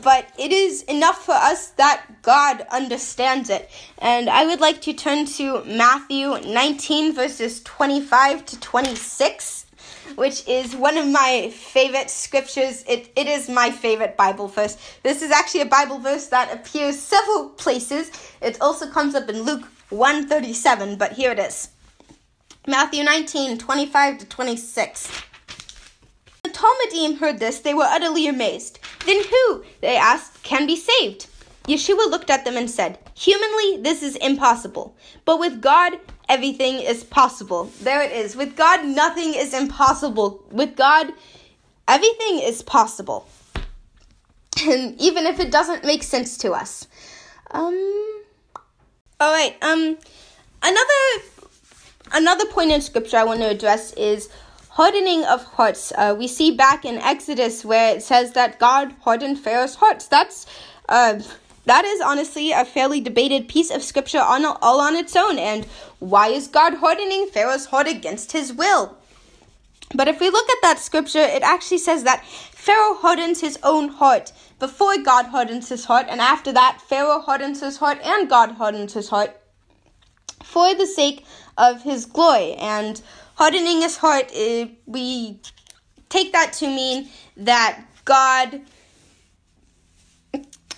But 0.00 0.28
it 0.38 0.52
is 0.52 0.82
enough 0.84 1.24
for 1.24 1.32
us 1.34 1.68
that 1.70 2.04
God 2.22 2.64
understands 2.70 3.50
it. 3.50 3.70
And 3.98 4.30
I 4.30 4.46
would 4.46 4.60
like 4.60 4.80
to 4.82 4.92
turn 4.92 5.26
to 5.36 5.64
Matthew 5.64 6.38
19, 6.40 7.14
verses 7.14 7.62
25 7.62 8.46
to 8.46 8.60
26 8.60 9.66
which 10.16 10.46
is 10.46 10.76
one 10.76 10.98
of 10.98 11.06
my 11.06 11.50
favorite 11.54 12.10
scriptures. 12.10 12.84
It, 12.86 13.10
it 13.16 13.26
is 13.26 13.48
my 13.48 13.70
favorite 13.70 14.16
Bible 14.16 14.48
verse. 14.48 14.76
This 15.02 15.22
is 15.22 15.30
actually 15.30 15.62
a 15.62 15.66
Bible 15.66 15.98
verse 15.98 16.26
that 16.28 16.52
appears 16.52 16.98
several 16.98 17.50
places. 17.50 18.10
It 18.40 18.60
also 18.60 18.90
comes 18.90 19.14
up 19.14 19.28
in 19.28 19.42
Luke 19.42 19.64
137, 19.90 20.96
but 20.96 21.12
here 21.12 21.32
it 21.32 21.38
is. 21.38 21.70
Matthew 22.66 23.04
19, 23.04 23.58
25 23.58 24.18
to 24.18 24.26
26. 24.26 25.22
The 26.42 26.50
Talmidim 26.50 27.18
heard 27.18 27.38
this, 27.38 27.60
they 27.60 27.74
were 27.74 27.84
utterly 27.84 28.26
amazed. 28.26 28.78
Then 29.06 29.22
who, 29.24 29.64
they 29.80 29.96
asked, 29.96 30.42
can 30.42 30.66
be 30.66 30.76
saved? 30.76 31.26
Yeshua 31.64 32.10
looked 32.10 32.30
at 32.30 32.44
them 32.44 32.56
and 32.56 32.70
said, 32.70 32.98
Humanly, 33.14 33.78
this 33.82 34.02
is 34.02 34.16
impossible, 34.16 34.96
but 35.24 35.38
with 35.38 35.60
God, 35.60 35.92
everything 36.28 36.80
is 36.80 37.04
possible. 37.04 37.70
There 37.80 38.02
it 38.02 38.12
is. 38.12 38.34
With 38.34 38.56
God, 38.56 38.84
nothing 38.84 39.34
is 39.34 39.54
impossible. 39.54 40.44
With 40.50 40.76
God, 40.76 41.12
everything 41.86 42.40
is 42.40 42.62
possible. 42.62 43.28
And 44.64 45.00
even 45.00 45.26
if 45.26 45.40
it 45.40 45.50
doesn't 45.50 45.84
make 45.84 46.02
sense 46.02 46.36
to 46.38 46.52
us. 46.52 46.86
Um 47.50 48.22
All 49.18 49.32
right, 49.32 49.56
um 49.62 49.96
another 50.62 51.02
another 52.12 52.46
point 52.46 52.70
in 52.70 52.80
scripture 52.80 53.16
I 53.16 53.24
want 53.24 53.40
to 53.40 53.48
address 53.48 53.92
is 53.94 54.28
hardening 54.72 55.22
of 55.24 55.44
hearts. 55.44 55.92
Uh, 55.96 56.14
we 56.18 56.26
see 56.26 56.50
back 56.50 56.84
in 56.84 56.96
Exodus 56.98 57.64
where 57.64 57.94
it 57.94 58.02
says 58.02 58.32
that 58.32 58.58
God 58.58 58.94
hardened 59.02 59.38
Pharaoh's 59.38 59.74
hearts. 59.74 60.08
That's 60.08 60.46
uh, 60.88 61.20
that 61.64 61.84
is 61.84 62.00
honestly 62.00 62.52
a 62.52 62.64
fairly 62.64 63.00
debated 63.00 63.48
piece 63.48 63.70
of 63.70 63.82
scripture 63.82 64.20
on 64.20 64.44
all 64.44 64.80
on 64.80 64.96
its 64.96 65.14
own. 65.14 65.38
And 65.38 65.66
why 65.98 66.28
is 66.28 66.48
God 66.48 66.74
hardening 66.74 67.26
Pharaoh's 67.26 67.66
heart 67.66 67.86
against 67.86 68.32
his 68.32 68.52
will? 68.52 68.96
But 69.94 70.08
if 70.08 70.20
we 70.20 70.30
look 70.30 70.48
at 70.48 70.62
that 70.62 70.78
scripture, 70.78 71.20
it 71.20 71.42
actually 71.42 71.78
says 71.78 72.04
that 72.04 72.24
Pharaoh 72.26 72.94
hardens 72.94 73.42
his 73.42 73.58
own 73.62 73.88
heart 73.88 74.32
before 74.58 74.96
God 74.96 75.26
hardens 75.26 75.68
his 75.68 75.84
heart, 75.84 76.06
and 76.08 76.20
after 76.20 76.52
that, 76.52 76.80
Pharaoh 76.80 77.20
hardens 77.20 77.60
his 77.60 77.76
heart 77.76 77.98
and 78.02 78.30
God 78.30 78.52
hardens 78.52 78.94
his 78.94 79.10
heart 79.10 79.36
for 80.42 80.74
the 80.74 80.86
sake 80.86 81.24
of 81.58 81.82
his 81.82 82.06
glory. 82.06 82.54
And 82.54 83.02
hardening 83.42 83.80
his 83.82 83.96
heart, 83.96 84.30
eh, 84.32 84.68
we 84.86 85.36
take 86.08 86.30
that 86.30 86.52
to 86.52 86.68
mean 86.68 87.08
that 87.36 87.80
God 88.04 88.60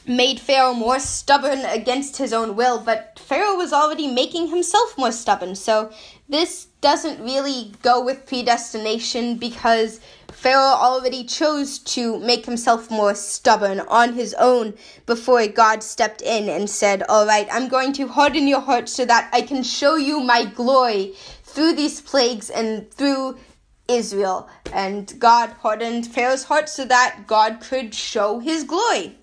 made 0.07 0.41
Pharaoh 0.41 0.73
more 0.73 0.99
stubborn 0.99 1.59
against 1.67 2.17
his 2.17 2.33
own 2.33 2.57
will, 2.57 2.79
but 2.81 3.19
Pharaoh 3.19 3.57
was 3.57 3.75
already 3.75 4.07
making 4.07 4.49
himself 4.49 4.97
more 4.97 5.13
stubborn. 5.13 5.55
So 5.55 5.93
this 6.27 6.69
doesn't 6.81 7.23
really 7.23 7.73
go 7.83 8.03
with 8.03 8.25
predestination 8.25 9.37
because 9.37 10.01
Pharaoh 10.33 10.77
already 10.89 11.25
chose 11.25 11.79
to 11.79 12.19
make 12.21 12.45
himself 12.45 12.91
more 12.91 13.15
stubborn 13.15 13.81
on 13.81 14.15
his 14.15 14.35
own 14.35 14.75
before 15.07 15.47
God 15.47 15.83
stepped 15.83 16.23
in 16.23 16.49
and 16.49 16.69
said, 16.69 17.03
All 17.09 17.27
right, 17.27 17.49
I'm 17.51 17.69
going 17.69 17.93
to 17.95 18.09
harden 18.09 18.49
your 18.49 18.61
heart 18.61 18.89
so 18.89 19.05
that 19.05 19.31
I 19.33 19.43
can 19.43 19.63
show 19.63 19.97
you 19.97 20.21
my 20.21 20.45
glory 20.45 21.15
through 21.55 21.75
these 21.75 22.01
plagues 22.01 22.51
and 22.51 22.91
through 22.91 23.39
Israel. 23.87 24.49
And 24.73 25.13
God 25.19 25.51
hardened 25.51 26.07
Pharaoh's 26.07 26.45
heart 26.45 26.69
so 26.69 26.85
that 26.85 27.27
God 27.27 27.61
could 27.61 27.95
show 27.95 28.41
his 28.41 28.65
glory. 28.65 29.15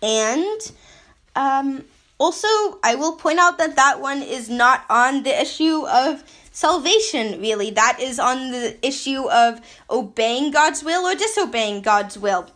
And 0.00 0.72
um, 1.34 1.84
also, 2.18 2.48
I 2.84 2.94
will 2.94 3.16
point 3.16 3.38
out 3.38 3.58
that 3.58 3.76
that 3.76 4.00
one 4.00 4.22
is 4.22 4.48
not 4.48 4.84
on 4.88 5.24
the 5.24 5.40
issue 5.40 5.86
of 5.86 6.22
salvation, 6.52 7.40
really. 7.40 7.70
That 7.70 7.98
is 8.00 8.18
on 8.18 8.52
the 8.52 8.76
issue 8.86 9.28
of 9.28 9.60
obeying 9.90 10.52
God's 10.52 10.84
will 10.84 11.04
or 11.04 11.14
disobeying 11.14 11.82
God's 11.82 12.16
will. 12.16 12.46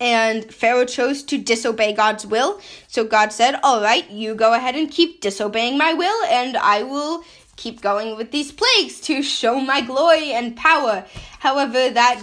And 0.00 0.52
Pharaoh 0.52 0.86
chose 0.86 1.22
to 1.24 1.36
disobey 1.38 1.92
God's 1.92 2.26
will. 2.26 2.60
So 2.88 3.04
God 3.04 3.32
said, 3.32 3.60
All 3.62 3.82
right, 3.82 4.10
you 4.10 4.34
go 4.34 4.54
ahead 4.54 4.74
and 4.74 4.90
keep 4.90 5.20
disobeying 5.20 5.76
my 5.76 5.92
will, 5.92 6.24
and 6.26 6.56
I 6.56 6.82
will 6.82 7.22
keep 7.56 7.82
going 7.82 8.16
with 8.16 8.32
these 8.32 8.50
plagues 8.50 9.00
to 9.02 9.22
show 9.22 9.60
my 9.60 9.82
glory 9.82 10.32
and 10.32 10.56
power. 10.56 11.04
However, 11.40 11.90
that 11.90 12.22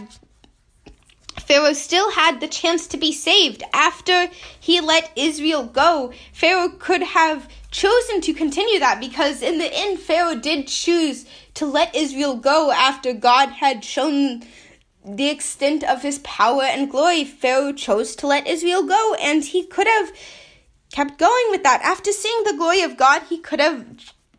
Pharaoh 1.48 1.74
still 1.74 2.12
had 2.12 2.42
the 2.42 2.48
chance 2.48 2.88
to 2.88 2.98
be 2.98 3.14
saved. 3.14 3.64
After 3.72 4.30
he 4.60 4.82
let 4.82 5.12
Israel 5.16 5.64
go, 5.64 6.12
Pharaoh 6.34 6.70
could 6.70 7.04
have 7.04 7.48
chosen 7.72 8.20
to 8.22 8.34
continue 8.34 8.80
that 8.80 9.00
because 9.00 9.42
in 9.42 9.60
the 9.60 9.70
end, 9.72 10.00
Pharaoh 10.00 10.36
did 10.36 10.68
choose 10.68 11.26
to 11.54 11.66
let 11.66 11.96
Israel 11.96 12.36
go 12.36 12.72
after 12.72 13.14
God 13.14 13.50
had 13.50 13.86
shown 13.86 14.44
the 15.08 15.30
extent 15.30 15.84
of 15.84 16.02
his 16.02 16.20
power 16.20 16.64
and 16.64 16.92
glory. 16.92 17.24
Pharaoh 17.24 17.74
chose 17.74 18.16
to 18.18 18.28
let 18.28 18.48
Israel 18.48 18.84
go, 18.84 19.16
and 19.16 19.44
he 19.44 19.66
could 19.66 19.88
have 19.88 20.12
kept 20.92 21.18
going 21.18 21.46
with 21.50 21.64
that. 21.64 21.82
After 21.82 22.12
seeing 22.12 22.44
the 22.44 22.58
glory 22.58 22.82
of 22.82 22.98
God, 22.98 23.24
he 23.30 23.38
could 23.38 23.60
have 23.60 23.86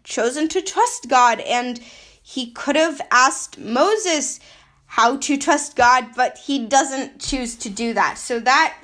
chosen 0.05 0.49
to 0.49 0.61
trust 0.61 1.09
God, 1.09 1.41
and 1.41 1.79
he 2.23 2.51
could 2.51 2.77
have 2.77 3.01
asked 3.11 3.59
Moses 3.59 4.41
how 4.87 5.17
to 5.19 5.37
trust 5.37 5.77
God, 5.77 6.09
but 6.15 6.39
he 6.39 6.67
doesn't 6.67 7.21
choose 7.21 7.57
to 7.57 7.71
do 7.71 7.95
that. 7.95 8.19
So 8.19 8.41
that 8.41 8.75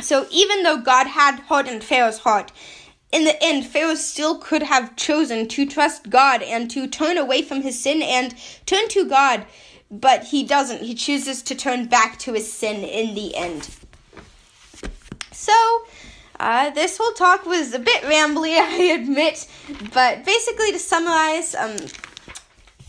so 0.00 0.26
even 0.30 0.62
though 0.62 0.78
God 0.78 1.06
had 1.06 1.40
hardened 1.40 1.82
Pharaoh's 1.82 2.18
heart, 2.18 2.52
in 3.12 3.24
the 3.24 3.42
end 3.42 3.66
Pharaoh 3.66 3.94
still 3.94 4.38
could 4.38 4.62
have 4.62 4.94
chosen 4.96 5.48
to 5.48 5.66
trust 5.66 6.10
God 6.10 6.42
and 6.42 6.70
to 6.70 6.86
turn 6.86 7.16
away 7.16 7.42
from 7.42 7.62
his 7.62 7.80
sin 7.80 8.02
and 8.02 8.34
turn 8.66 8.88
to 8.88 9.08
God, 9.08 9.46
but 9.90 10.24
he 10.24 10.44
doesn't. 10.44 10.82
He 10.82 10.94
chooses 10.94 11.42
to 11.42 11.54
turn 11.54 11.86
back 11.86 12.18
to 12.20 12.32
his 12.32 12.52
sin 12.52 12.82
in 12.84 13.14
the 13.14 13.36
end. 13.36 13.68
So, 15.32 15.52
uh, 16.40 16.70
this 16.70 16.98
whole 16.98 17.12
talk 17.12 17.46
was 17.46 17.72
a 17.72 17.78
bit 17.78 18.02
rambly, 18.02 18.56
I 18.58 18.98
admit, 19.00 19.48
but 19.92 20.24
basically 20.24 20.72
to 20.72 20.78
summarize, 20.78 21.54
um, 21.54 21.76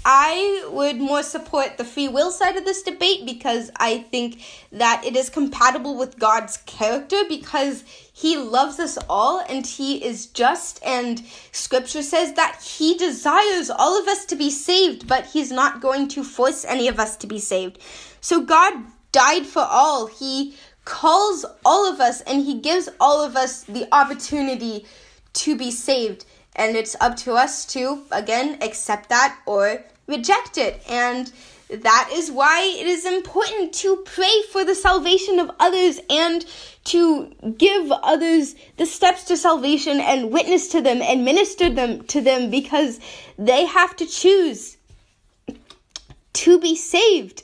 I 0.10 0.66
would 0.72 0.98
more 1.02 1.22
support 1.22 1.78
the 1.78 1.84
free 1.84 2.08
will 2.08 2.32
side 2.32 2.56
of 2.56 2.64
this 2.64 2.82
debate 2.82 3.26
because 3.26 3.70
I 3.76 3.98
think 3.98 4.42
that 4.72 5.04
it 5.06 5.18
is 5.18 5.30
compatible 5.30 5.98
with 5.98 6.18
God's 6.18 6.58
character 6.66 7.24
because 7.28 7.84
he 8.18 8.36
loves 8.36 8.80
us 8.80 8.98
all 9.08 9.44
and 9.48 9.64
he 9.64 10.04
is 10.04 10.26
just 10.26 10.84
and 10.84 11.22
scripture 11.52 12.02
says 12.02 12.34
that 12.34 12.60
he 12.64 12.98
desires 12.98 13.70
all 13.70 14.02
of 14.02 14.08
us 14.08 14.26
to 14.26 14.36
be 14.36 14.50
saved 14.50 15.08
but 15.08 15.28
he's 15.28 15.52
not 15.52 15.82
going 15.82 16.08
to 16.08 16.24
force 16.24 16.66
any 16.66 16.88
of 16.88 17.00
us 17.00 17.16
to 17.16 17.28
be 17.28 17.38
saved. 17.38 17.78
So 18.20 18.42
God 18.42 18.74
died 19.12 19.46
for 19.46 19.62
all. 19.62 20.08
He 20.08 20.56
calls 20.84 21.46
all 21.64 21.88
of 21.88 22.00
us 22.00 22.22
and 22.22 22.44
he 22.44 22.60
gives 22.60 22.90
all 23.00 23.24
of 23.24 23.36
us 23.36 23.62
the 23.66 23.88
opportunity 23.92 24.88
to 25.34 25.56
be 25.56 25.70
saved 25.70 26.26
and 26.56 26.76
it's 26.76 26.96
up 27.00 27.18
to 27.18 27.34
us 27.34 27.68
to 27.68 28.02
again 28.12 28.58
accept 28.64 29.10
that 29.10 29.38
or 29.46 29.84
reject 30.08 30.58
it. 30.58 30.82
And 30.90 31.32
that 31.70 32.10
is 32.14 32.32
why 32.32 32.62
it 32.80 32.88
is 32.88 33.06
important 33.06 33.74
to 33.74 33.98
pray 34.06 34.42
for 34.52 34.64
the 34.64 34.76
salvation 34.76 35.38
of 35.40 35.52
others 35.60 36.00
and 36.10 36.46
to 36.86 37.34
give 37.58 37.92
others 37.92 38.56
the 38.78 38.86
steps 38.86 39.26
to 39.26 39.36
salvation 39.36 40.00
and 40.00 40.32
witness 40.32 40.70
to 40.70 40.82
them 40.82 41.02
and 41.02 41.26
minister 41.26 41.70
them 41.70 42.04
to 42.06 42.22
them 42.22 42.50
because 42.50 43.00
they 43.38 43.65
have 43.65 43.96
to 43.98 44.06
choose 44.06 44.78
to 46.34 46.60
be 46.60 46.76
saved. 46.76 47.44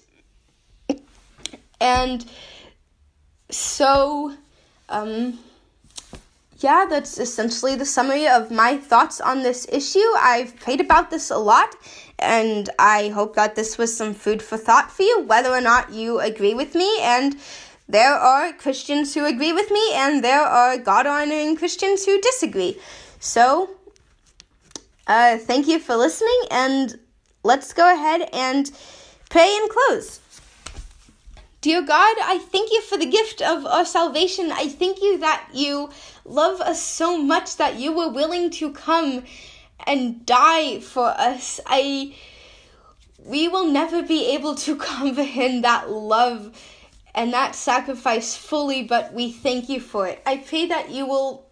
And 1.82 2.26
so 3.49 4.34
um 4.88 5.39
yeah, 6.59 6.86
that's 6.89 7.17
essentially 7.19 7.76
the 7.76 7.86
summary 7.86 8.26
of 8.26 8.49
my 8.49 8.78
thoughts 8.78 9.19
on 9.19 9.43
this 9.43 9.67
issue. 9.69 9.99
I've 10.17 10.55
prayed 10.55 10.80
about 10.80 11.11
this 11.11 11.30
a 11.30 11.38
lot 11.38 11.76
and 12.20 12.70
I 12.80 13.09
hope 13.09 13.36
that 13.36 13.55
this 13.55 13.78
was 13.78 13.95
some 13.95 14.14
food 14.14 14.41
for 14.41 14.57
thought 14.57 14.91
for 14.91 15.03
you, 15.03 15.22
whether 15.22 15.49
or 15.49 15.61
not 15.61 15.91
you 15.91 16.20
agree 16.20 16.53
with 16.53 16.76
me. 16.76 16.99
And 17.01 17.36
there 17.88 18.14
are 18.14 18.53
Christians 18.53 19.14
who 19.14 19.26
agree 19.26 19.53
with 19.53 19.70
me, 19.70 19.93
and 19.93 20.24
there 20.24 20.41
are 20.41 20.78
God 20.78 21.05
honoring 21.05 21.57
Christians 21.57 22.05
who 22.05 22.22
disagree. 22.22 22.80
So, 23.20 23.70
uh, 25.07 25.38
thank 25.38 25.68
you 25.68 25.80
for 25.80 25.95
listening, 25.95 26.41
and 26.49 26.99
let's 27.43 27.74
go 27.74 27.93
ahead 27.93 28.30
and 28.32 28.72
pray 29.30 29.57
and 29.61 29.70
close. 29.70 30.22
Dear 31.59 31.82
God, 31.82 32.18
I 32.22 32.39
thank 32.39 32.72
you 32.72 32.82
for 32.82 32.97
the 32.97 33.05
gift 33.05 33.41
of 33.41 33.66
our 33.66 33.86
salvation. 33.86 34.51
I 34.51 34.68
thank 34.68 35.01
you 35.01 35.18
that 35.20 35.47
you 35.53 35.89
love 36.26 36.59
us 36.59 36.82
so 36.82 37.18
much 37.18 37.55
that 37.55 37.76
you 37.80 37.93
were 37.93 38.09
willing 38.09 38.49
to 38.51 38.72
come 38.74 39.24
and 39.86 40.26
die 40.26 40.80
for 40.80 41.07
us. 41.07 41.59
I 41.65 42.15
we 43.26 43.47
will 43.47 43.67
never 43.67 44.03
be 44.03 44.34
able 44.34 44.55
to 44.55 44.76
comprehend 44.91 45.63
that 45.63 45.89
love 45.89 46.51
and 47.15 47.32
that 47.34 47.55
sacrifice 47.55 48.36
fully, 48.36 48.84
but 48.84 49.13
we 49.13 49.32
thank 49.32 49.69
you 49.69 49.80
for 49.80 50.07
it. 50.07 50.21
I 50.26 50.38
pray 50.38 50.65
that 50.67 50.89
you 50.89 51.05
will 51.05 51.45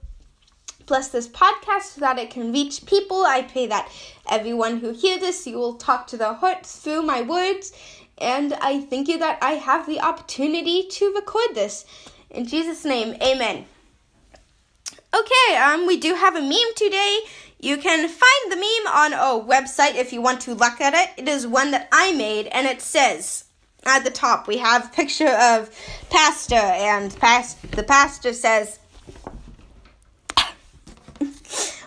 bless 0.85 1.09
this 1.09 1.27
podcast 1.27 1.83
so 1.83 2.01
that 2.01 2.17
it 2.17 2.31
can 2.31 2.51
reach 2.51 2.85
people. 2.85 3.23
I 3.23 3.43
pray 3.43 3.67
that 3.67 3.91
everyone 4.29 4.79
who 4.79 4.91
hear 4.91 5.19
this, 5.19 5.45
you 5.45 5.57
will 5.57 5.75
talk 5.75 6.07
to 6.07 6.17
their 6.17 6.33
hearts 6.33 6.77
through 6.77 7.03
my 7.03 7.21
words. 7.21 7.71
And 8.17 8.53
I 8.53 8.81
thank 8.81 9.07
you 9.07 9.17
that 9.19 9.39
I 9.41 9.53
have 9.53 9.87
the 9.87 10.01
opportunity 10.01 10.83
to 10.83 11.13
record 11.13 11.55
this. 11.55 11.85
In 12.29 12.45
Jesus' 12.45 12.85
name, 12.85 13.15
amen. 13.21 13.65
Okay, 15.13 15.57
um, 15.57 15.87
we 15.87 15.97
do 15.97 16.15
have 16.15 16.35
a 16.35 16.41
meme 16.41 16.73
today. 16.75 17.19
You 17.61 17.77
can 17.77 18.09
find 18.09 18.51
the 18.51 18.55
meme 18.55 18.87
on 18.91 19.13
a 19.13 19.39
website 19.45 19.93
if 19.93 20.11
you 20.11 20.19
want 20.19 20.41
to 20.41 20.55
look 20.55 20.81
at 20.81 20.95
it. 20.95 21.11
It 21.15 21.29
is 21.29 21.45
one 21.45 21.69
that 21.71 21.87
I 21.91 22.11
made, 22.11 22.47
and 22.47 22.65
it 22.65 22.81
says 22.81 23.45
at 23.85 24.03
the 24.03 24.09
top 24.09 24.47
we 24.47 24.57
have 24.57 24.91
picture 24.91 25.29
of 25.29 25.69
pastor, 26.09 26.55
and 26.55 27.15
past 27.19 27.61
the 27.71 27.83
pastor 27.83 28.33
says, 28.33 28.79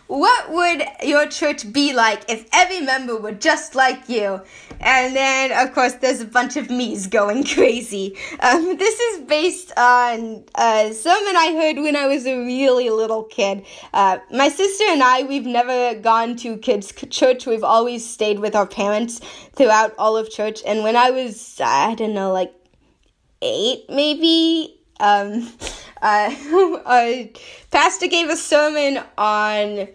what 0.07 0.53
would 0.53 0.85
your 1.03 1.27
church 1.27 1.73
be 1.73 1.93
like 1.93 2.31
if 2.31 2.49
every 2.53 2.81
member 2.81 3.17
were 3.17 3.33
just 3.33 3.75
like 3.75 4.09
you? 4.09 4.43
And 4.85 5.17
then, 5.17 5.67
of 5.67 5.75
course, 5.75 5.95
there's 5.95 6.21
a 6.21 6.27
bunch 6.27 6.59
of 6.59 6.69
me's 6.69 7.07
going 7.07 7.45
crazy. 7.55 8.17
Um, 8.41 8.77
this 8.77 9.01
is 9.01 9.23
based 9.23 9.73
on 9.79 10.45
a 10.57 10.93
sermon 10.93 11.37
I 11.37 11.55
heard 11.59 11.83
when 11.83 11.97
I 11.97 12.07
was 12.07 12.27
a 12.27 12.37
really 12.45 12.91
little 12.91 13.25
kid. 13.25 13.65
Uh, 13.95 14.19
my 14.31 14.51
sister 14.51 14.85
and 14.89 15.03
I, 15.03 15.23
we've 15.23 15.47
never 15.47 15.99
gone 15.99 16.37
to 16.37 16.59
kids' 16.59 16.93
church. 17.09 17.47
We've 17.47 17.65
always 17.65 18.09
stayed 18.09 18.41
with 18.41 18.55
our 18.55 18.67
parents 18.67 19.21
throughout 19.55 19.95
all 19.97 20.19
of 20.19 20.31
church. 20.31 20.61
And 20.67 20.83
when 20.85 20.97
I 20.97 21.11
was, 21.11 21.59
I 21.65 21.95
don't 21.95 22.13
know, 22.13 22.33
like 22.33 22.53
eight, 23.41 23.87
maybe, 23.89 24.79
um, 25.01 25.51
uh, 26.03 26.35
a 26.87 27.33
pastor 27.71 28.07
gave 28.07 28.29
a 28.29 28.37
sermon 28.37 29.03
on 29.17 29.89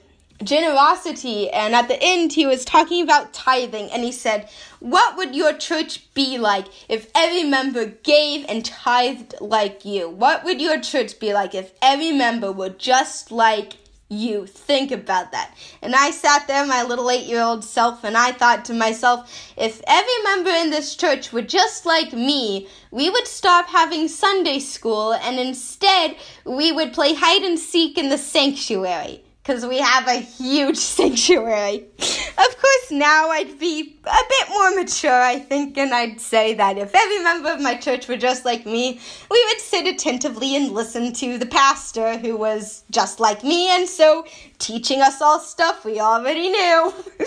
generosity. 0.43 1.49
And 1.49 1.75
at 1.75 1.87
the 1.87 2.01
end 2.01 2.33
he 2.33 2.45
was 2.45 2.65
talking 2.65 3.03
about 3.03 3.33
tithing 3.33 3.91
and 3.91 4.03
he 4.03 4.11
said 4.11 4.49
what 4.79 5.17
would 5.17 5.35
your 5.35 5.53
church 5.53 6.13
be 6.13 6.37
like 6.37 6.67
if 6.87 7.11
every 7.13 7.43
member 7.43 7.85
gave 7.85 8.45
and 8.47 8.63
tithed 8.63 9.35
like 9.41 9.83
you? 9.83 10.09
What 10.09 10.43
would 10.45 10.61
your 10.61 10.79
church 10.79 11.19
be 11.19 11.33
like 11.33 11.53
if 11.53 11.73
every 11.81 12.11
member 12.11 12.51
were 12.51 12.69
just 12.69 13.31
like 13.31 13.73
you? 14.07 14.45
Think 14.45 14.91
about 14.91 15.33
that. 15.33 15.53
And 15.81 15.93
i 15.93 16.11
sat 16.11 16.47
there 16.47 16.65
my 16.65 16.83
little 16.83 17.11
eight 17.11 17.25
year 17.25 17.41
old 17.41 17.63
self 17.63 18.03
and 18.03 18.15
i 18.15 18.31
thought 18.31 18.65
to 18.65 18.73
myself 18.73 19.51
if 19.57 19.81
every 19.87 20.23
member 20.23 20.49
in 20.49 20.69
this 20.69 20.95
church 20.95 21.33
were 21.33 21.41
just 21.41 21.85
like 21.85 22.13
me 22.13 22.67
we 22.91 23.09
would 23.09 23.27
stop 23.27 23.67
having 23.67 24.07
sunday 24.07 24.59
school 24.59 25.13
and 25.13 25.39
instead 25.39 26.15
we 26.45 26.71
would 26.71 26.93
play 26.93 27.13
hide 27.13 27.43
and 27.43 27.59
seek 27.59 27.97
in 27.97 28.09
the 28.09 28.17
sanctuary 28.17 29.23
because 29.49 29.65
we 29.65 29.79
have 29.79 30.07
a 30.07 30.19
huge 30.19 30.77
sanctuary. 30.97 31.83
Of 31.97 32.57
course, 32.61 32.91
now 32.91 33.29
I'd 33.31 33.57
be 33.57 33.97
a 34.05 34.23
bit 34.29 34.49
more 34.49 34.75
mature, 34.75 35.11
I 35.11 35.39
think, 35.39 35.75
and 35.75 35.91
I'd 35.91 36.21
say 36.21 36.53
that 36.53 36.77
if 36.77 36.93
every 36.93 37.23
member 37.23 37.49
of 37.49 37.59
my 37.59 37.73
church 37.73 38.07
were 38.07 38.15
just 38.15 38.45
like 38.45 38.67
me, 38.67 38.99
we 39.31 39.45
would 39.47 39.59
sit 39.59 39.87
attentively 39.87 40.55
and 40.55 40.71
listen 40.71 41.13
to 41.13 41.39
the 41.39 41.47
pastor 41.47 42.19
who 42.19 42.37
was 42.37 42.83
just 42.91 43.19
like 43.19 43.43
me, 43.43 43.75
and 43.75 43.89
so 43.89 44.23
teaching 44.59 45.01
us 45.01 45.21
all 45.21 45.39
stuff 45.39 45.85
we 45.85 45.99
already 45.99 46.49
knew. 46.49 46.93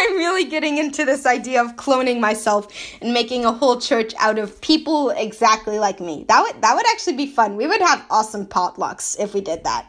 I'm 0.00 0.16
really 0.16 0.44
getting 0.44 0.78
into 0.78 1.04
this 1.04 1.26
idea 1.26 1.62
of 1.62 1.74
cloning 1.76 2.20
myself 2.20 2.72
and 3.00 3.12
making 3.12 3.44
a 3.44 3.52
whole 3.52 3.80
church 3.80 4.14
out 4.18 4.38
of 4.38 4.60
people 4.60 5.10
exactly 5.10 5.78
like 5.78 5.98
me. 5.98 6.24
That 6.28 6.42
would 6.42 6.62
that 6.62 6.74
would 6.74 6.86
actually 6.92 7.16
be 7.16 7.26
fun. 7.26 7.56
We 7.56 7.66
would 7.66 7.80
have 7.80 8.04
awesome 8.10 8.46
potlucks 8.46 9.18
if 9.18 9.34
we 9.34 9.40
did 9.40 9.64
that. 9.64 9.86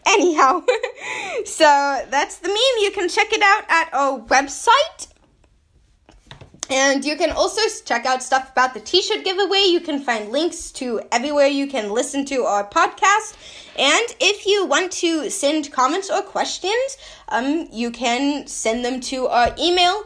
Anyhow, 0.06 0.62
so 1.44 2.04
that's 2.10 2.38
the 2.38 2.48
meme. 2.48 2.82
You 2.82 2.90
can 2.90 3.08
check 3.08 3.32
it 3.32 3.42
out 3.42 3.64
at 3.68 3.88
our 3.94 4.20
website. 4.20 5.08
And 6.68 7.04
you 7.04 7.16
can 7.16 7.30
also 7.30 7.60
check 7.84 8.06
out 8.06 8.22
stuff 8.22 8.50
about 8.52 8.74
the 8.74 8.80
t 8.80 9.00
shirt 9.02 9.24
giveaway. 9.24 9.66
You 9.66 9.80
can 9.80 10.00
find 10.00 10.30
links 10.32 10.72
to 10.72 11.00
everywhere 11.12 11.46
you 11.46 11.66
can 11.66 11.92
listen 11.92 12.24
to 12.26 12.44
our 12.44 12.68
podcast. 12.68 13.34
And 13.78 14.06
if 14.20 14.46
you 14.46 14.66
want 14.66 14.90
to 14.92 15.30
send 15.30 15.70
comments 15.70 16.10
or 16.10 16.22
questions, 16.22 16.96
um, 17.28 17.68
you 17.70 17.90
can 17.90 18.46
send 18.46 18.84
them 18.84 19.00
to 19.02 19.26
our 19.28 19.54
email. 19.58 20.04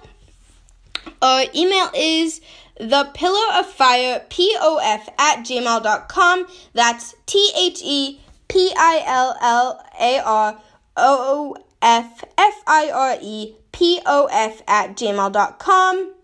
Our 1.23 1.45
email 1.55 1.91
is 1.95 2.41
the 2.79 3.11
pillar 3.15 3.55
of 3.55 3.67
fire 3.67 4.25
pof 4.29 5.09
at 5.19 5.45
gmail.com. 5.45 6.47
That's 6.75 7.15
T 7.27 7.53
H 7.57 7.81
E 7.85 8.21
P 8.49 8.73
I 8.77 9.03
L 9.07 9.37
L 9.41 9.87
A 9.99 10.19
R 10.19 10.61
O 10.97 11.57
F 11.81 12.25
F 12.37 12.63
I 12.67 12.91
R 12.91 13.19
E 13.23 13.55
P 13.73 14.01
O 14.05 14.29
F 14.31 14.63
at 14.67 14.97
gmail.com. 14.97 16.20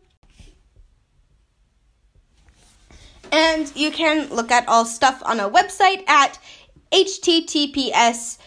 And 3.33 3.75
you 3.77 3.91
can 3.91 4.29
look 4.29 4.51
at 4.51 4.69
all 4.69 4.85
stuff 4.85 5.23
on 5.25 5.41
our 5.41 5.51
website 5.51 6.07
at 6.09 6.39
https 6.93 8.39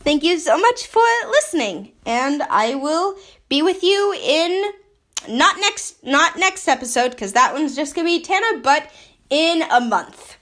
thank 0.00 0.22
you 0.22 0.38
so 0.38 0.58
much 0.58 0.86
for 0.86 1.02
listening 1.30 1.92
and 2.06 2.42
i 2.44 2.74
will 2.74 3.16
be 3.48 3.62
with 3.62 3.82
you 3.82 4.14
in 4.22 4.72
not 5.28 5.56
next 5.58 6.04
not 6.04 6.36
next 6.38 6.68
episode 6.68 7.10
because 7.10 7.32
that 7.32 7.52
one's 7.52 7.74
just 7.74 7.94
gonna 7.94 8.06
be 8.06 8.22
Tana, 8.22 8.60
but 8.62 8.90
in 9.30 9.62
a 9.70 9.80
month 9.80 10.36